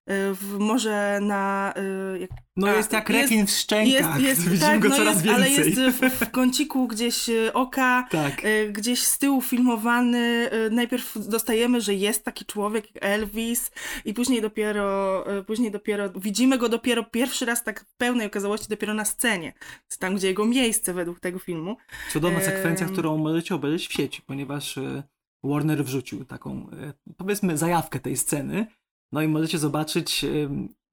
w, 0.07 0.57
może 0.59 1.19
na... 1.23 1.75
y, 2.15 2.19
Jak, 2.19 2.31
No 2.57 2.67
A, 2.69 2.73
jest 2.75 2.93
jak 2.93 3.09
jest- 3.09 3.23
rekin 3.23 3.47
w 3.47 3.51
szczękach. 3.51 4.21
Widzimy 4.21 4.59
tak, 4.59 4.81
go 4.81 4.89
no 4.89 4.97
coraz 4.97 5.15
jest, 5.15 5.27
więcej. 5.27 5.45
ale 5.45 5.51
jest 5.51 5.81
w, 5.99 6.11
w 6.25 6.31
kąciku 6.31 6.89
gdzieś 6.89 7.29
y, 7.29 7.53
oka, 7.53 8.07
Tak. 8.11 8.45
y, 8.45 8.73
gdzieś 8.73 9.03
z 9.03 9.19
tyłu 9.19 9.43
filmowany. 9.43 10.51
y, 10.67 10.71
Najpierw 10.71 11.29
dostajemy, 11.29 11.81
że 11.81 11.95
jest 11.95 12.25
taki 12.25 12.45
człowiek 12.45 12.85
Elvis 13.01 13.71
i 14.05 14.15
później 14.15 14.43
dopiero, 14.43 15.25
y, 15.39 15.45
później 15.45 15.71
dopiero 15.71 16.11
widzimy 16.17 16.59
go 16.59 16.69
dopiero 16.69 17.05
pierwszy 17.05 17.45
raz 17.45 17.65
tak 17.65 17.81
w 17.81 17.97
pełnej 17.97 18.27
okazałości 18.27 18.67
dopiero 18.69 18.95
na 18.95 19.05
scenie. 19.05 19.53
Tam, 19.99 20.15
gdzie 20.17 20.27
jego 20.29 20.45
miejsce 20.45 20.95
według 20.95 21.21
tego 21.21 21.39
filmu. 21.39 21.77
Cudowna 22.13 22.39
em, 22.39 22.45
sekwencja, 22.45 22.87
którą 22.87 23.17
możecie 23.19 23.55
obejrzeć 23.55 23.89
w 23.89 23.93
sieci, 23.93 24.23
ponieważ 24.27 24.79
e, 24.79 25.03
Warner 25.45 25.85
wrzucił 25.85 26.25
taką, 26.25 26.67
e, 27.07 27.13
powiedzmy, 27.17 27.59
zajawkę 27.59 28.01
tej 28.01 28.17
sceny. 28.17 28.67
No 29.13 29.23
i 29.23 29.29
możecie 29.29 29.59
zobaczyć 29.59 30.25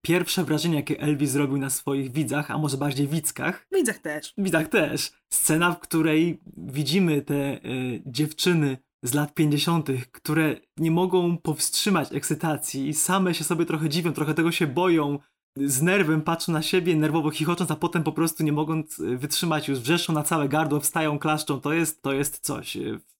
pierwsze 0.01 0.43
wrażenie, 0.43 0.75
jakie 0.75 0.99
Elvis 0.99 1.31
zrobił 1.31 1.57
na 1.57 1.69
swoich 1.69 2.11
widzach, 2.11 2.51
a 2.51 2.57
może 2.57 2.77
bardziej 2.77 3.07
widzkach. 3.07 3.67
Widzach 3.71 3.97
też. 3.97 4.33
Widzach 4.37 4.67
też. 4.67 5.11
Scena, 5.33 5.71
w 5.71 5.79
której 5.79 6.41
widzimy 6.57 7.21
te 7.21 7.35
e, 7.35 7.59
dziewczyny 8.05 8.77
z 9.03 9.13
lat 9.13 9.33
50., 9.33 9.89
które 10.11 10.55
nie 10.77 10.91
mogą 10.91 11.37
powstrzymać 11.37 12.13
ekscytacji 12.13 12.87
i 12.87 12.93
same 12.93 13.33
się 13.33 13.43
sobie 13.43 13.65
trochę 13.65 13.89
dziwią, 13.89 14.13
trochę 14.13 14.33
tego 14.33 14.51
się 14.51 14.67
boją, 14.67 15.19
z 15.57 15.81
nerwem 15.81 16.21
patrzą 16.21 16.51
na 16.51 16.61
siebie, 16.61 16.95
nerwowo 16.95 17.31
chichocząc, 17.31 17.71
a 17.71 17.75
potem 17.75 18.03
po 18.03 18.11
prostu 18.11 18.43
nie 18.43 18.51
mogąc 18.51 18.99
e, 18.99 19.17
wytrzymać, 19.17 19.67
już 19.67 19.79
wrzeszczą 19.79 20.13
na 20.13 20.23
całe 20.23 20.49
gardło, 20.49 20.79
wstają, 20.79 21.19
klaszczą. 21.19 21.61
To 21.61 21.73
jest, 21.73 22.01
to 22.01 22.13
jest 22.13 22.39
coś. 22.39 22.77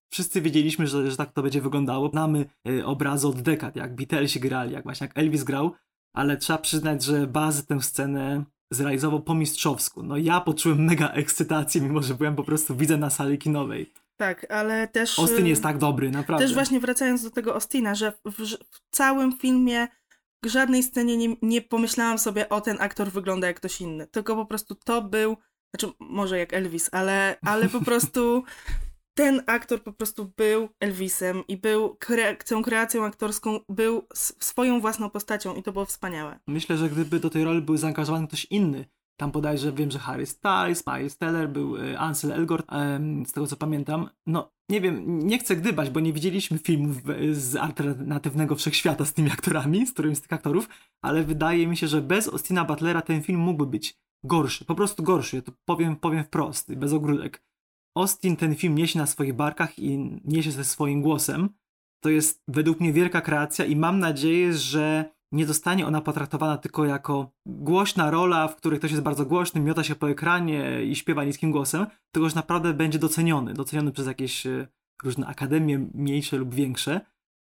E, 0.10 0.14
Wszyscy 0.14 0.42
wiedzieliśmy, 0.42 0.88
że, 0.88 1.12
że 1.12 1.18
tak 1.18 1.32
to 1.32 1.44
będzie 1.44 1.62
wyglądało. 1.62 2.10
Znamy 2.10 2.46
e, 2.68 2.86
obrazy 2.86 3.28
od 3.28 3.42
dekad, 3.42 3.76
jak 3.76 3.96
Beatlesi 3.96 4.40
grali, 4.40 4.74
jak 4.74 4.84
właśnie 4.84 5.08
jak 5.08 5.18
Elvis 5.18 5.44
grał, 5.44 5.74
ale 6.16 6.38
trzeba 6.38 6.60
przyznać, 6.60 7.04
że 7.04 7.28
Baz 7.28 7.66
tę 7.66 7.82
scenę 7.82 8.44
zrealizował 8.72 9.22
po 9.22 9.34
mistrzowsku. 9.34 10.04
No 10.04 10.18
ja 10.18 10.42
poczułem 10.42 10.86
mega 10.86 11.10
ekscytację, 11.10 11.82
mimo 11.82 12.02
że 12.02 12.16
byłem 12.16 12.36
po 12.36 12.44
prostu 12.44 12.76
widzę 12.76 12.98
na 12.98 13.10
sali 13.10 13.38
kinowej. 13.38 13.94
Tak, 14.18 14.52
ale 14.52 14.88
też... 14.88 15.20
Austin 15.20 15.46
y, 15.46 15.50
jest 15.50 15.64
tak 15.64 15.78
dobry, 15.78 16.12
naprawdę. 16.12 16.46
Też 16.46 16.54
właśnie 16.54 16.80
wracając 16.80 17.24
do 17.24 17.32
tego 17.32 17.54
Austina, 17.54 17.96
że 17.96 18.12
w, 18.12 18.58
w, 18.72 18.80
całym 18.92 19.38
filmie 19.38 19.88
w 20.44 20.48
żadnej 20.48 20.84
scenie 20.84 21.18
nie, 21.18 21.36
nie 21.42 21.62
pomyślałam 21.62 22.18
sobie, 22.18 22.50
o 22.50 22.62
ten 22.62 22.78
aktor 22.80 23.12
wygląda 23.12 23.48
jak 23.48 23.58
ktoś 23.58 23.82
inny. 23.82 24.08
Tylko 24.08 24.36
po 24.36 24.46
prostu 24.46 24.76
to 24.76 25.02
był 25.02 25.38
Znaczy, 25.74 25.96
może 26.00 26.40
jak 26.40 26.54
Elvis, 26.54 26.90
ale, 26.92 27.38
ale 27.42 27.70
po 27.70 27.82
prostu 27.90 28.44
ten 29.20 29.44
aktor 29.48 29.84
po 29.84 29.94
prostu 29.94 30.32
był 30.38 30.70
Elvisem 30.80 31.44
i 31.48 31.58
był 31.58 31.96
kre 31.96 32.36
tą 32.36 32.64
kreacją 32.64 33.06
aktorską, 33.06 33.60
był 33.70 34.08
swoją 34.40 34.82
własną 34.82 35.10
postacią 35.10 35.56
i 35.56 35.64
to 35.64 35.72
było 35.72 35.86
wspaniałe. 35.86 36.40
Myślę, 36.48 36.78
że 36.78 36.90
gdyby 36.90 37.20
do 37.20 37.30
tej 37.30 37.44
roli 37.44 37.62
był 37.62 37.78
zaangażowany 37.78 38.28
ktoś 38.28 38.46
inny, 38.46 38.86
tam 39.20 39.32
bodajże 39.32 39.72
wiem, 39.72 39.92
że 39.92 40.00
Harry 40.00 40.26
Styles, 40.26 40.84
Miles 40.88 41.18
Teller, 41.18 41.50
był 41.50 41.78
e, 41.78 42.00
Ansel 42.00 42.32
Elgort, 42.32 42.68
z 43.28 43.32
tego 43.32 43.48
co 43.48 43.56
pamiętam. 43.56 44.10
No, 44.28 44.52
nie 44.70 44.82
wiem, 44.82 45.20
nie 45.28 45.40
chcę 45.40 45.56
gdybać, 45.56 45.90
bo 45.90 46.00
nie 46.00 46.14
widzieliśmy 46.14 46.58
filmów 46.58 46.98
z 47.32 47.56
alternatywnego 47.56 48.56
wszechświata 48.56 49.06
z 49.06 49.14
tymi 49.14 49.32
aktorami, 49.32 49.88
z 49.88 49.94
którymś 49.94 50.18
z 50.18 50.22
tych 50.22 50.34
aktorów, 50.34 50.70
ale 51.02 51.24
wydaje 51.24 51.68
mi 51.68 51.78
się, 51.78 51.88
że 51.88 52.02
bez 52.02 52.28
Austina 52.28 52.66
Butlera 52.66 53.02
ten 53.02 53.24
film 53.24 53.40
mógłby 53.40 53.66
być 53.66 53.98
gorszy, 54.24 54.66
po 54.66 54.76
prostu 54.76 55.04
gorszy, 55.04 55.36
ja 55.36 55.42
to 55.42 55.52
powiem, 55.66 55.96
powiem 55.96 56.24
wprost, 56.24 56.76
bez 56.76 56.94
ogródek. 56.94 57.49
Austin 57.96 58.36
ten 58.36 58.56
film 58.56 58.76
niesie 58.76 59.00
na 59.00 59.06
swoich 59.06 59.34
barkach 59.34 59.80
i 59.80 60.20
niesie 60.26 60.52
ze 60.52 60.64
swoim 60.64 61.02
głosem. 61.02 61.50
To 62.04 62.10
jest 62.10 62.44
według 62.48 62.80
mnie 62.80 62.94
wielka 62.94 63.22
kreacja 63.22 63.66
i 63.66 63.76
mam 63.76 64.00
nadzieję, 64.00 64.54
że 64.54 65.06
nie 65.32 65.46
zostanie 65.46 65.88
ona 65.88 66.02
potraktowana 66.02 66.58
tylko 66.58 66.86
jako 66.86 67.32
głośna 67.46 68.12
rola, 68.12 68.48
w 68.48 68.56
której 68.56 68.80
ktoś 68.80 68.92
jest 68.92 69.04
bardzo 69.04 69.26
głośny, 69.26 69.62
miota 69.62 69.84
się 69.84 69.96
po 69.96 70.10
ekranie 70.10 70.84
i 70.84 70.96
śpiewa 70.96 71.24
niskim 71.24 71.52
głosem, 71.52 71.86
tylko 72.12 72.30
że 72.30 72.36
naprawdę 72.36 72.74
będzie 72.74 73.00
doceniony, 73.00 73.54
doceniony 73.54 73.92
przez 73.92 74.08
jakieś 74.08 74.46
e, 74.46 74.68
różne 75.04 75.28
akademie, 75.28 75.88
mniejsze 75.94 76.38
lub 76.38 76.54
większe. 76.54 77.02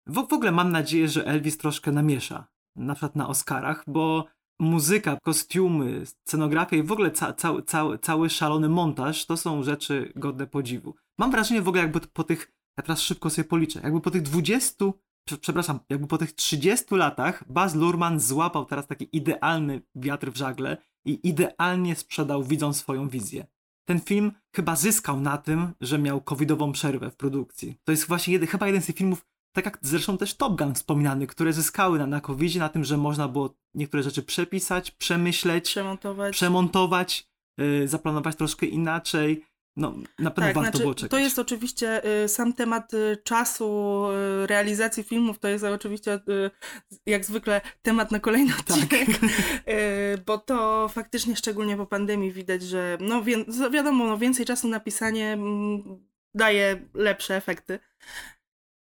W, 0.08 0.28
w 0.28 0.34
ogóle 0.34 0.52
mam 0.52 0.72
nadzieję, 0.72 1.08
że 1.08 1.26
Elvis 1.26 1.58
troszkę 1.58 1.92
namiesza, 1.92 2.48
na 2.76 2.94
przykład 2.94 3.16
na 3.16 3.28
Oscarach, 3.28 3.84
bo 3.88 4.28
muzyka, 4.62 5.18
kostiumy, 5.24 6.06
scenografia 6.06 6.78
i 6.78 6.84
w 6.84 6.92
ogóle 6.92 7.12
ca, 7.12 7.34
ca, 7.34 7.62
ca, 7.62 7.98
cały 8.02 8.30
szalony 8.30 8.70
montaż 8.70 9.26
to 9.26 9.38
są 9.38 9.64
rzeczy 9.64 10.14
godne 10.16 10.48
podziwu. 10.48 10.96
Mam 11.20 11.32
wrażenie 11.32 11.62
w 11.62 11.68
ogóle 11.68 11.84
jakby 11.84 12.00
po 12.00 12.24
tych, 12.24 12.52
ja 12.78 12.84
teraz 12.84 13.02
szybko 13.02 13.30
sobie 13.30 13.48
policzę, 13.48 13.82
jakby 13.84 14.02
po 14.02 14.12
tych 14.12 14.22
20 14.22 14.86
przepraszam, 15.42 15.80
jakby 15.90 16.08
po 16.08 16.18
tych 16.18 16.34
30 16.34 16.96
latach 16.96 17.44
Baz 17.52 17.76
Luhrmann 17.76 18.20
złapał 18.20 18.66
teraz 18.66 18.88
taki 18.88 19.10
idealny 19.18 19.82
wiatr 19.96 20.32
w 20.32 20.38
żagle 20.38 20.78
i 21.06 21.20
idealnie 21.24 21.96
sprzedał 21.96 22.44
widzom 22.44 22.74
swoją 22.74 23.10
wizję. 23.10 23.48
Ten 23.86 24.00
film 24.00 24.32
chyba 24.56 24.76
zyskał 24.76 25.22
na 25.22 25.38
tym, 25.38 25.74
że 25.82 26.00
miał 26.00 26.22
covidową 26.22 26.72
przerwę 26.72 27.12
w 27.12 27.16
produkcji. 27.16 27.78
To 27.84 27.92
jest 27.92 28.08
właśnie 28.08 28.34
jedy, 28.34 28.48
chyba 28.48 28.68
jeden 28.68 28.82
z 28.82 28.86
tych 28.86 28.96
filmów, 28.96 29.26
tak 29.52 29.66
jak 29.66 29.80
zresztą 29.82 30.18
też 30.18 30.34
Top 30.34 30.58
Gun 30.58 30.76
wspominany, 30.76 31.28
które 31.28 31.54
zyskały 31.54 32.00
na, 32.00 32.08
na 32.08 32.22
covidzie, 32.22 32.60
na 32.60 32.70
tym, 32.70 32.84
że 32.84 32.98
można 32.98 33.28
było 33.28 33.56
niektóre 33.74 34.04
rzeczy 34.04 34.24
przepisać, 34.24 34.92
przemyśleć, 34.92 35.66
przemontować, 35.66 36.34
przemontować 36.34 37.28
yy, 37.58 37.88
zaplanować 37.88 38.36
troszkę 38.36 38.66
inaczej, 38.66 39.46
no, 39.76 39.94
na 40.20 40.32
pewno 40.32 40.48
tak, 40.48 40.56
warto 40.56 40.62
znaczy, 40.62 40.80
było 40.80 40.96
czekać. 40.96 41.12
To 41.12 41.20
jest 41.20 41.40
oczywiście 41.40 42.06
y, 42.24 42.28
sam 42.28 42.54
temat 42.54 42.94
y, 42.94 43.18
czasu 43.24 44.06
y, 44.44 44.48
realizacji 44.48 45.04
filmów, 45.04 45.40
to 45.40 45.48
jest 45.48 45.64
oczywiście 45.64 46.20
jak 47.06 47.26
zwykle 47.26 47.62
temat 47.82 48.12
na 48.12 48.20
kolejny 48.20 48.52
tak. 48.52 48.60
odcinek, 48.60 48.90
tak. 48.90 49.30
bo 50.26 50.38
to 50.38 50.88
faktycznie 50.90 51.36
szczególnie 51.36 51.78
po 51.78 51.86
pandemii 51.86 52.32
widać, 52.32 52.64
że 52.64 52.98
no 53.02 53.24
wi 53.24 53.36
wiadomo, 53.72 54.08
no, 54.08 54.18
więcej 54.18 54.46
czasu 54.46 54.68
na 54.68 54.80
pisanie 54.80 55.34
mm, 55.34 55.84
daje 56.36 56.88
lepsze 56.94 57.36
efekty. 57.36 57.80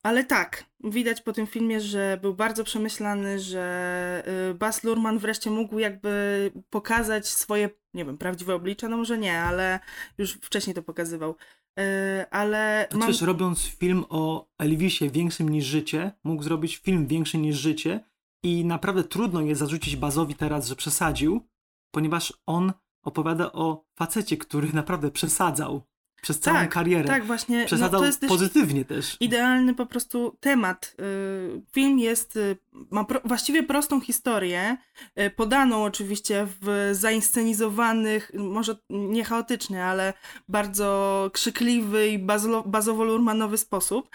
Ale 0.02 0.24
tak, 0.24 0.64
widać 0.84 1.20
po 1.20 1.32
tym 1.32 1.46
filmie, 1.46 1.80
że 1.80 2.18
był 2.22 2.34
bardzo 2.34 2.64
przemyślany, 2.64 3.38
że 3.38 4.24
y, 4.50 4.54
Bas 4.54 4.84
Lurman 4.84 5.18
wreszcie 5.18 5.50
mógł 5.50 5.78
jakby 5.78 6.50
pokazać 6.70 7.28
swoje, 7.28 7.70
nie 7.94 8.04
wiem, 8.04 8.18
prawdziwe 8.18 8.54
oblicze, 8.54 8.88
no 8.88 8.96
może 8.96 9.18
nie, 9.18 9.40
ale 9.40 9.80
już 10.18 10.32
wcześniej 10.32 10.74
to 10.74 10.82
pokazywał. 10.82 11.34
Y, 11.80 12.30
ale 12.30 12.88
mam... 12.92 13.00
Przecież 13.00 13.22
robiąc 13.22 13.62
film 13.62 14.04
o 14.08 14.48
Elvisie 14.58 15.10
większym 15.10 15.48
niż 15.48 15.64
życie, 15.64 16.12
mógł 16.24 16.42
zrobić 16.42 16.76
film 16.76 17.06
większy 17.06 17.38
niż 17.38 17.56
życie 17.56 18.00
i 18.42 18.64
naprawdę 18.64 19.04
trudno 19.04 19.40
jest 19.40 19.58
zarzucić 19.60 19.96
Bazowi 19.96 20.34
teraz, 20.34 20.68
że 20.68 20.76
przesadził, 20.76 21.48
ponieważ 21.90 22.32
on 22.46 22.72
opowiada 23.02 23.52
o 23.52 23.84
facecie, 23.94 24.36
który 24.36 24.72
naprawdę 24.82 25.10
przesadzał 25.10 25.82
przez 26.22 26.40
całą 26.40 26.58
tak, 26.58 26.70
karierę. 26.70 27.04
Tak, 27.04 27.24
właśnie. 27.24 27.64
Przesadzał 27.64 28.02
no, 28.02 28.28
pozytywnie 28.28 28.84
też. 28.84 29.16
Idealny 29.20 29.74
po 29.74 29.86
prostu 29.86 30.36
temat. 30.40 30.96
Y, 31.00 31.62
film 31.72 31.98
jest, 31.98 32.36
y, 32.36 32.56
ma 32.90 33.04
pro, 33.04 33.20
właściwie 33.24 33.62
prostą 33.62 34.00
historię, 34.00 34.76
y, 35.20 35.30
podaną 35.30 35.84
oczywiście 35.84 36.46
w 36.60 36.90
zainscenizowanych, 36.92 38.30
może 38.34 38.76
nie 38.90 39.24
chaotyczny, 39.24 39.84
ale 39.84 40.12
bardzo 40.48 41.30
krzykliwy 41.32 42.08
i 42.08 42.18
bazowo-lurmanowy 42.66 43.56
sposób. 43.56 44.10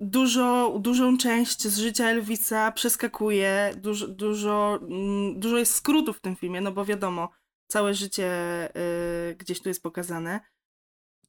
Dużo, 0.00 0.78
dużą 0.78 1.18
część 1.18 1.68
z 1.68 1.78
życia 1.78 2.04
Elvisa 2.08 2.72
przeskakuje, 2.72 3.72
dużo, 3.76 4.08
dużo, 4.08 4.78
mm, 4.82 5.40
dużo 5.40 5.58
jest 5.58 5.74
skrótów 5.74 6.18
w 6.18 6.20
tym 6.20 6.36
filmie, 6.36 6.60
no 6.60 6.72
bo 6.72 6.84
wiadomo, 6.84 7.28
całe 7.66 7.94
życie 7.94 8.30
gdzieś 9.38 9.60
tu 9.60 9.68
jest 9.68 9.82
pokazane 9.82 10.40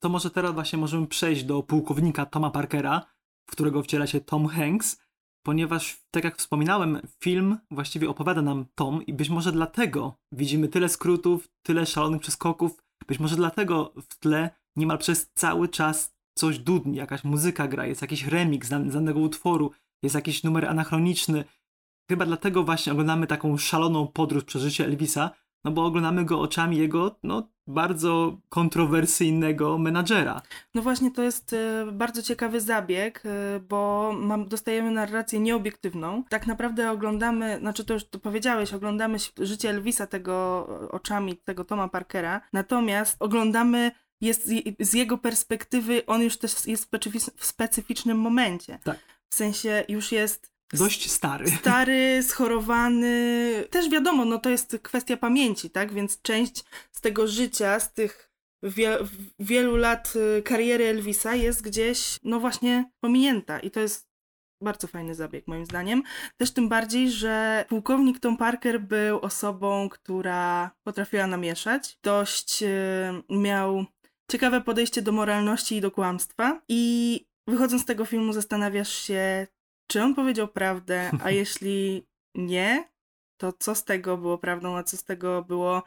to 0.03 0.09
może 0.09 0.31
teraz 0.31 0.53
właśnie 0.53 0.79
możemy 0.79 1.07
przejść 1.07 1.43
do 1.43 1.63
pułkownika 1.63 2.25
Toma 2.25 2.51
Parkera, 2.51 3.05
w 3.47 3.51
którego 3.51 3.83
wciela 3.83 4.07
się 4.07 4.21
Tom 4.21 4.47
Hanks, 4.47 5.01
ponieważ, 5.43 6.03
tak 6.11 6.23
jak 6.23 6.37
wspominałem, 6.37 6.99
film 7.19 7.57
właściwie 7.71 8.09
opowiada 8.09 8.41
nam 8.41 8.65
Tom 8.75 9.05
i 9.05 9.13
być 9.13 9.29
może 9.29 9.51
dlatego 9.51 10.17
widzimy 10.31 10.67
tyle 10.67 10.89
skrótów, 10.89 11.49
tyle 11.63 11.85
szalonych 11.85 12.21
przeskoków, 12.21 12.83
być 13.07 13.19
może 13.19 13.35
dlatego 13.35 13.93
w 14.09 14.19
tle 14.19 14.49
niemal 14.75 14.97
przez 14.97 15.31
cały 15.33 15.69
czas 15.69 16.15
coś 16.37 16.59
dudni, 16.59 16.97
jakaś 16.97 17.23
muzyka 17.23 17.67
gra, 17.67 17.85
jest 17.85 18.01
jakiś 18.01 18.27
remix 18.27 18.69
danego 18.69 19.19
utworu, 19.19 19.71
jest 20.03 20.15
jakiś 20.15 20.43
numer 20.43 20.65
anachroniczny. 20.65 21.45
Chyba 22.09 22.25
dlatego 22.25 22.63
właśnie 22.63 22.93
oglądamy 22.93 23.27
taką 23.27 23.57
szaloną 23.57 24.07
podróż 24.07 24.43
przez 24.43 24.61
życie 24.61 24.85
Elvisa, 24.85 25.31
no 25.63 25.71
bo 25.71 25.85
oglądamy 25.85 26.25
go 26.25 26.39
oczami 26.39 26.77
jego, 26.77 27.19
no, 27.23 27.49
bardzo 27.71 28.37
kontrowersyjnego 28.49 29.77
menadżera. 29.77 30.41
No 30.75 30.81
właśnie, 30.81 31.11
to 31.11 31.23
jest 31.23 31.53
y, 31.53 31.91
bardzo 31.91 32.21
ciekawy 32.21 32.61
zabieg, 32.61 33.23
y, 33.25 33.59
bo 33.59 34.11
mam, 34.17 34.47
dostajemy 34.47 34.91
narrację 34.91 35.39
nieobiektywną. 35.39 36.23
Tak 36.29 36.47
naprawdę 36.47 36.91
oglądamy, 36.91 37.57
znaczy 37.59 37.85
to 37.85 37.93
już 37.93 38.05
to 38.05 38.19
powiedziałeś, 38.19 38.73
oglądamy 38.73 39.17
życie 39.37 39.69
Elvisa 39.69 40.07
tego 40.07 40.67
oczami 40.91 41.37
tego 41.37 41.65
Toma 41.65 41.87
Parkera, 41.87 42.41
natomiast 42.53 43.15
oglądamy 43.19 43.91
jest 44.21 44.49
z 44.79 44.93
jego 44.93 45.17
perspektywy, 45.17 46.05
on 46.05 46.21
już 46.21 46.37
też 46.37 46.67
jest 46.67 46.89
w 47.37 47.45
specyficznym 47.45 48.19
momencie. 48.19 48.79
Tak. 48.83 48.97
W 49.29 49.35
sensie 49.35 49.83
już 49.89 50.11
jest 50.11 50.50
Dość 50.73 51.11
stary. 51.11 51.51
Stary, 51.51 52.23
schorowany. 52.23 53.65
Też 53.69 53.89
wiadomo, 53.89 54.25
no 54.25 54.37
to 54.37 54.49
jest 54.49 54.77
kwestia 54.81 55.17
pamięci, 55.17 55.69
tak? 55.69 55.93
Więc 55.93 56.21
część 56.21 56.63
z 56.91 57.01
tego 57.01 57.27
życia, 57.27 57.79
z 57.79 57.93
tych 57.93 58.31
wie, 58.63 58.97
wielu 59.39 59.75
lat 59.75 60.13
y, 60.39 60.41
kariery 60.41 60.85
Elvisa 60.85 61.35
jest 61.35 61.61
gdzieś, 61.61 62.19
no 62.23 62.39
właśnie, 62.39 62.91
pominięta. 62.99 63.59
I 63.59 63.71
to 63.71 63.79
jest 63.79 64.11
bardzo 64.61 64.87
fajny 64.87 65.15
zabieg, 65.15 65.47
moim 65.47 65.65
zdaniem. 65.65 66.03
Też 66.37 66.51
tym 66.51 66.69
bardziej, 66.69 67.11
że 67.11 67.65
pułkownik 67.69 68.19
Tom 68.19 68.37
Parker 68.37 68.81
był 68.81 69.19
osobą, 69.19 69.89
która 69.89 70.71
potrafiła 70.83 71.27
namieszać. 71.27 71.99
Dość 72.03 72.63
y, 72.63 72.67
miał 73.29 73.85
ciekawe 74.31 74.61
podejście 74.61 75.01
do 75.01 75.11
moralności 75.11 75.75
i 75.75 75.81
do 75.81 75.91
kłamstwa. 75.91 76.61
I 76.67 77.25
wychodząc 77.47 77.81
z 77.81 77.85
tego 77.85 78.05
filmu, 78.05 78.33
zastanawiasz 78.33 78.93
się, 78.93 79.47
czy 79.91 80.03
on 80.03 80.15
powiedział 80.15 80.47
prawdę, 80.47 81.11
a 81.23 81.31
jeśli 81.41 82.07
nie, 82.35 82.89
to 83.37 83.53
co 83.53 83.75
z 83.75 83.83
tego 83.83 84.17
było 84.17 84.37
prawdą, 84.37 84.77
a 84.77 84.83
co 84.83 84.97
z 84.97 85.03
tego 85.03 85.43
było 85.43 85.83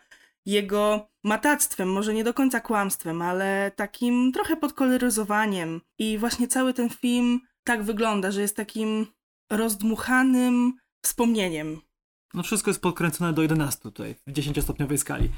jego 0.47 1.09
matactwem, 1.25 1.93
może 1.93 2.15
nie 2.15 2.25
do 2.25 2.35
końca 2.35 2.61
kłamstwem, 2.61 3.23
ale 3.23 3.73
takim 3.77 4.33
trochę 4.33 4.57
podkoloryzowaniem. 4.57 5.81
I 5.99 6.19
właśnie 6.19 6.49
cały 6.49 6.75
ten 6.75 6.91
film 6.91 7.41
tak 7.67 7.83
wygląda, 7.83 8.31
że 8.31 8.41
jest 8.41 8.57
takim 8.57 9.07
rozdmuchanym 9.53 10.73
wspomnieniem. 11.05 11.81
No 12.35 12.43
wszystko 12.43 12.71
jest 12.71 12.83
podkręcone 12.83 13.33
do 13.33 13.43
11 13.43 13.81
tutaj, 13.83 14.15
w 14.27 14.33
10-stopniowej 14.33 14.99
skali. 14.99 15.31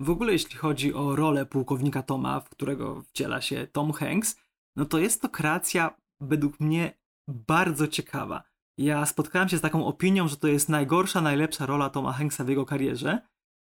W 0.00 0.10
ogóle 0.10 0.32
jeśli 0.32 0.56
chodzi 0.56 0.94
o 0.94 1.16
rolę 1.16 1.46
pułkownika 1.46 2.02
Toma, 2.02 2.40
w 2.40 2.48
którego 2.48 3.02
wciela 3.02 3.40
się 3.40 3.66
Tom 3.66 3.92
Hanks, 3.92 4.36
no 4.76 4.84
to 4.84 4.98
jest 4.98 5.22
to 5.22 5.28
kreacja 5.28 5.96
według 6.20 6.60
mnie 6.60 6.92
bardzo 7.28 7.88
ciekawa. 7.88 8.42
Ja 8.78 9.06
spotkałem 9.06 9.48
się 9.48 9.58
z 9.58 9.60
taką 9.60 9.86
opinią, 9.86 10.28
że 10.28 10.36
to 10.36 10.48
jest 10.48 10.68
najgorsza, 10.68 11.20
najlepsza 11.20 11.66
rola 11.66 11.90
Toma 11.90 12.12
Hanksa 12.12 12.44
w 12.44 12.48
jego 12.48 12.66
karierze. 12.66 13.18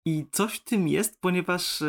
I 0.07 0.27
coś 0.33 0.55
w 0.55 0.65
tym 0.65 0.89
jest, 0.89 1.21
ponieważ 1.21 1.83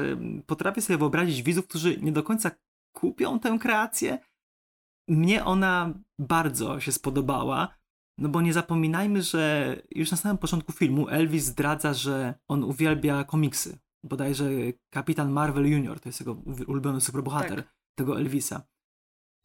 potrafię 0.45 0.81
sobie 0.81 0.97
wyobrazić 0.97 1.43
widzów, 1.43 1.67
którzy 1.67 1.97
nie 2.01 2.11
do 2.11 2.23
końca 2.23 2.51
kupią 2.95 3.39
tę 3.39 3.57
kreację. 3.61 4.19
Mnie 5.09 5.45
ona 5.45 5.93
bardzo 6.19 6.79
się 6.79 6.91
spodobała, 6.91 7.75
no 8.17 8.29
bo 8.29 8.41
nie 8.41 8.53
zapominajmy, 8.53 9.21
że 9.21 9.75
już 9.91 10.11
na 10.11 10.17
samym 10.17 10.37
początku 10.37 10.71
filmu 10.71 11.09
Elvis 11.09 11.43
zdradza, 11.45 11.93
że 11.93 12.33
on 12.47 12.63
uwielbia 12.63 13.23
komiksy. 13.23 13.77
bodajże 14.03 14.49
Kapitan 14.93 15.31
Marvel 15.31 15.67
Junior, 15.71 15.99
to 15.99 16.09
jest 16.09 16.19
jego 16.19 16.33
ulubiony 16.67 17.01
superbohater, 17.01 17.63
Tak. 17.63 17.75
tego 17.97 18.19
Elvisa. 18.19 18.61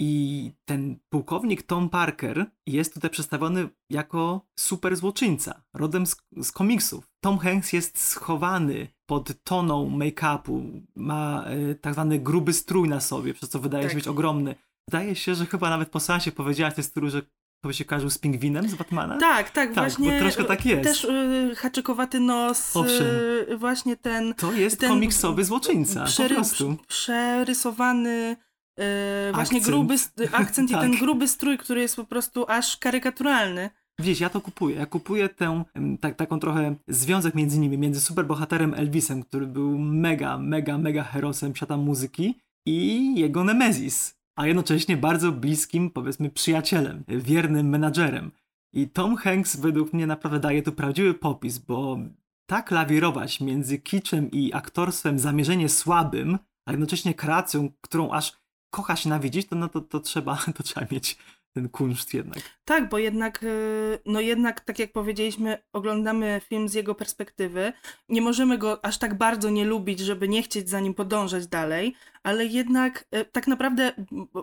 I 0.02 0.52
ten 0.64 0.96
pułkownik 1.08 1.62
Tom 1.62 1.88
Parker 1.88 2.46
jest 2.66 2.94
tutaj 2.94 3.10
przedstawiony 3.10 3.68
jako 3.90 4.46
super 4.58 4.96
złoczyńca, 4.96 5.62
rodem 5.74 6.06
z, 6.06 6.16
z 6.42 6.52
komiksów. 6.52 7.08
Tom 7.20 7.38
Hanks 7.38 7.72
jest 7.72 7.98
schowany 8.02 8.88
pod 9.06 9.44
toną 9.44 9.90
make-upu, 9.98 10.80
ma 10.96 11.44
e, 11.46 11.74
tak 11.74 11.92
zwany 11.92 12.18
gruby 12.18 12.52
strój 12.52 12.88
na 12.88 13.00
sobie, 13.00 13.34
przez 13.34 13.48
co 13.48 13.58
wydaje 13.58 13.82
Tak. 13.84 13.92
się 13.92 13.96
być 13.98 14.08
ogromny. 14.08 14.54
Wydaje 14.88 15.14
się, 15.16 15.34
że 15.34 15.46
chyba 15.46 15.70
nawet 15.70 15.88
po 15.90 16.00
seansie 16.00 16.32
powiedziałaś 16.32 16.74
tej 16.74 16.84
strój, 16.84 17.10
że 17.10 17.22
to 17.64 17.72
się 17.72 17.84
kojarzył 17.84 18.10
z 18.10 18.18
pingwinem 18.18 18.68
z 18.68 18.74
Batmana? 18.74 19.18
Tak, 19.18 19.50
tak, 19.50 19.68
bo 19.68 19.74
właśnie. 19.74 20.18
troszkę 20.20 20.44
tak 20.44 20.66
jest. 20.66 20.82
Też 20.84 21.04
y, 21.04 21.54
haczykowaty 21.56 22.20
nos, 22.20 22.76
Owszem. 22.76 23.06
y, 23.50 23.56
właśnie 23.56 23.96
ten 23.96 24.34
To 24.34 24.52
jest 24.52 24.80
ten 24.80 24.88
komiksowy 24.90 25.44
złoczyńca, 25.44 26.04
przery- 26.04 26.28
po 26.28 26.34
prostu. 26.34 26.76
przerysowany 26.88 28.36
y, 28.78 29.32
właśnie 29.32 29.58
Akcent. 29.58 29.64
gruby 29.74 29.94
st- 29.98 30.28
akcent 30.32 30.70
i 30.70 30.72
Tak. 30.74 30.82
ten 30.82 30.96
gruby 30.96 31.28
strój, 31.28 31.58
który 31.58 31.80
jest 31.80 31.96
po 31.96 32.04
prostu 32.04 32.44
aż 32.48 32.76
karykaturalny. 32.76 33.70
Widzisz, 33.98 34.20
ja 34.20 34.30
to 34.30 34.40
kupuję. 34.40 34.76
Ja 34.76 34.86
kupuję 34.86 35.28
tę, 35.28 35.64
tak, 36.00 36.16
taką 36.16 36.40
trochę 36.40 36.74
związek 36.88 37.34
między 37.34 37.58
nimi, 37.58 37.78
między 37.78 38.00
superbohaterem 38.00 38.74
Elvisem, 38.74 39.22
który 39.22 39.46
był 39.46 39.78
mega, 39.78 40.38
mega, 40.38 40.78
mega 40.78 41.02
herosem 41.02 41.56
świata 41.56 41.76
muzyki 41.76 42.34
i 42.66 43.14
jego 43.20 43.44
Nemezis, 43.44 44.14
a 44.36 44.46
jednocześnie 44.46 44.96
bardzo 44.96 45.32
bliskim, 45.32 45.90
powiedzmy, 45.90 46.30
przyjacielem, 46.30 47.04
wiernym 47.08 47.68
menadżerem. 47.68 48.30
I 48.72 48.88
Tom 48.88 49.16
Hanks 49.16 49.56
według 49.56 49.92
mnie 49.92 50.06
naprawdę 50.06 50.40
daje 50.40 50.62
tu 50.62 50.72
prawdziwy 50.72 51.14
popis, 51.14 51.58
bo 51.58 51.98
tak 52.46 52.70
lawirować 52.70 53.40
między 53.40 53.78
kiczem 53.78 54.30
i 54.30 54.52
aktorstwem 54.54 55.18
zamierzenie 55.18 55.68
słabym, 55.68 56.38
a 56.66 56.70
jednocześnie 56.70 57.14
kreacją, 57.14 57.68
którą 57.80 58.10
aż 58.10 58.39
kocha 58.70 58.96
się 58.96 59.08
nawidzieć, 59.08 59.46
to, 59.48 59.56
no 59.56 59.68
to, 59.68 59.80
to, 59.80 60.00
trzeba, 60.00 60.36
to 60.56 60.62
trzeba 60.62 60.86
mieć 60.90 61.16
ten 61.54 61.68
kunszt 61.68 62.14
jednak. 62.14 62.38
Tak, 62.64 62.88
bo 62.88 62.98
jednak, 62.98 63.42
y, 63.42 63.98
no 64.06 64.20
jednak, 64.20 64.60
tak 64.60 64.78
jak 64.78 64.92
powiedzieliśmy, 64.92 65.58
oglądamy 65.72 66.40
film 66.48 66.68
z 66.68 66.74
jego 66.74 66.94
perspektywy. 66.94 67.72
Nie 68.08 68.22
możemy 68.22 68.58
go 68.58 68.84
aż 68.84 68.98
tak 68.98 69.18
bardzo 69.18 69.50
nie 69.50 69.64
lubić, 69.64 70.00
żeby 70.00 70.28
nie 70.28 70.42
chcieć 70.42 70.68
za 70.68 70.80
nim 70.80 70.94
podążać 70.94 71.46
dalej, 71.46 71.94
ale 72.22 72.46
jednak 72.46 73.04
y, 73.16 73.24
tak 73.24 73.46
naprawdę 73.46 73.92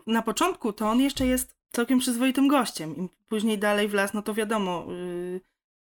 na 0.07 0.21
początku 0.21 0.73
to 0.73 0.89
on 0.89 0.99
jeszcze 0.99 1.25
jest 1.25 1.55
całkiem 1.71 1.99
przyzwoitym 1.99 2.47
gościem. 2.47 2.95
Im 2.97 3.09
później 3.29 3.57
dalej 3.57 3.87
w 3.87 3.93
las, 3.93 4.13
no 4.13 4.21
to 4.21 4.33
wiadomo. 4.33 4.87
y, 4.93 5.41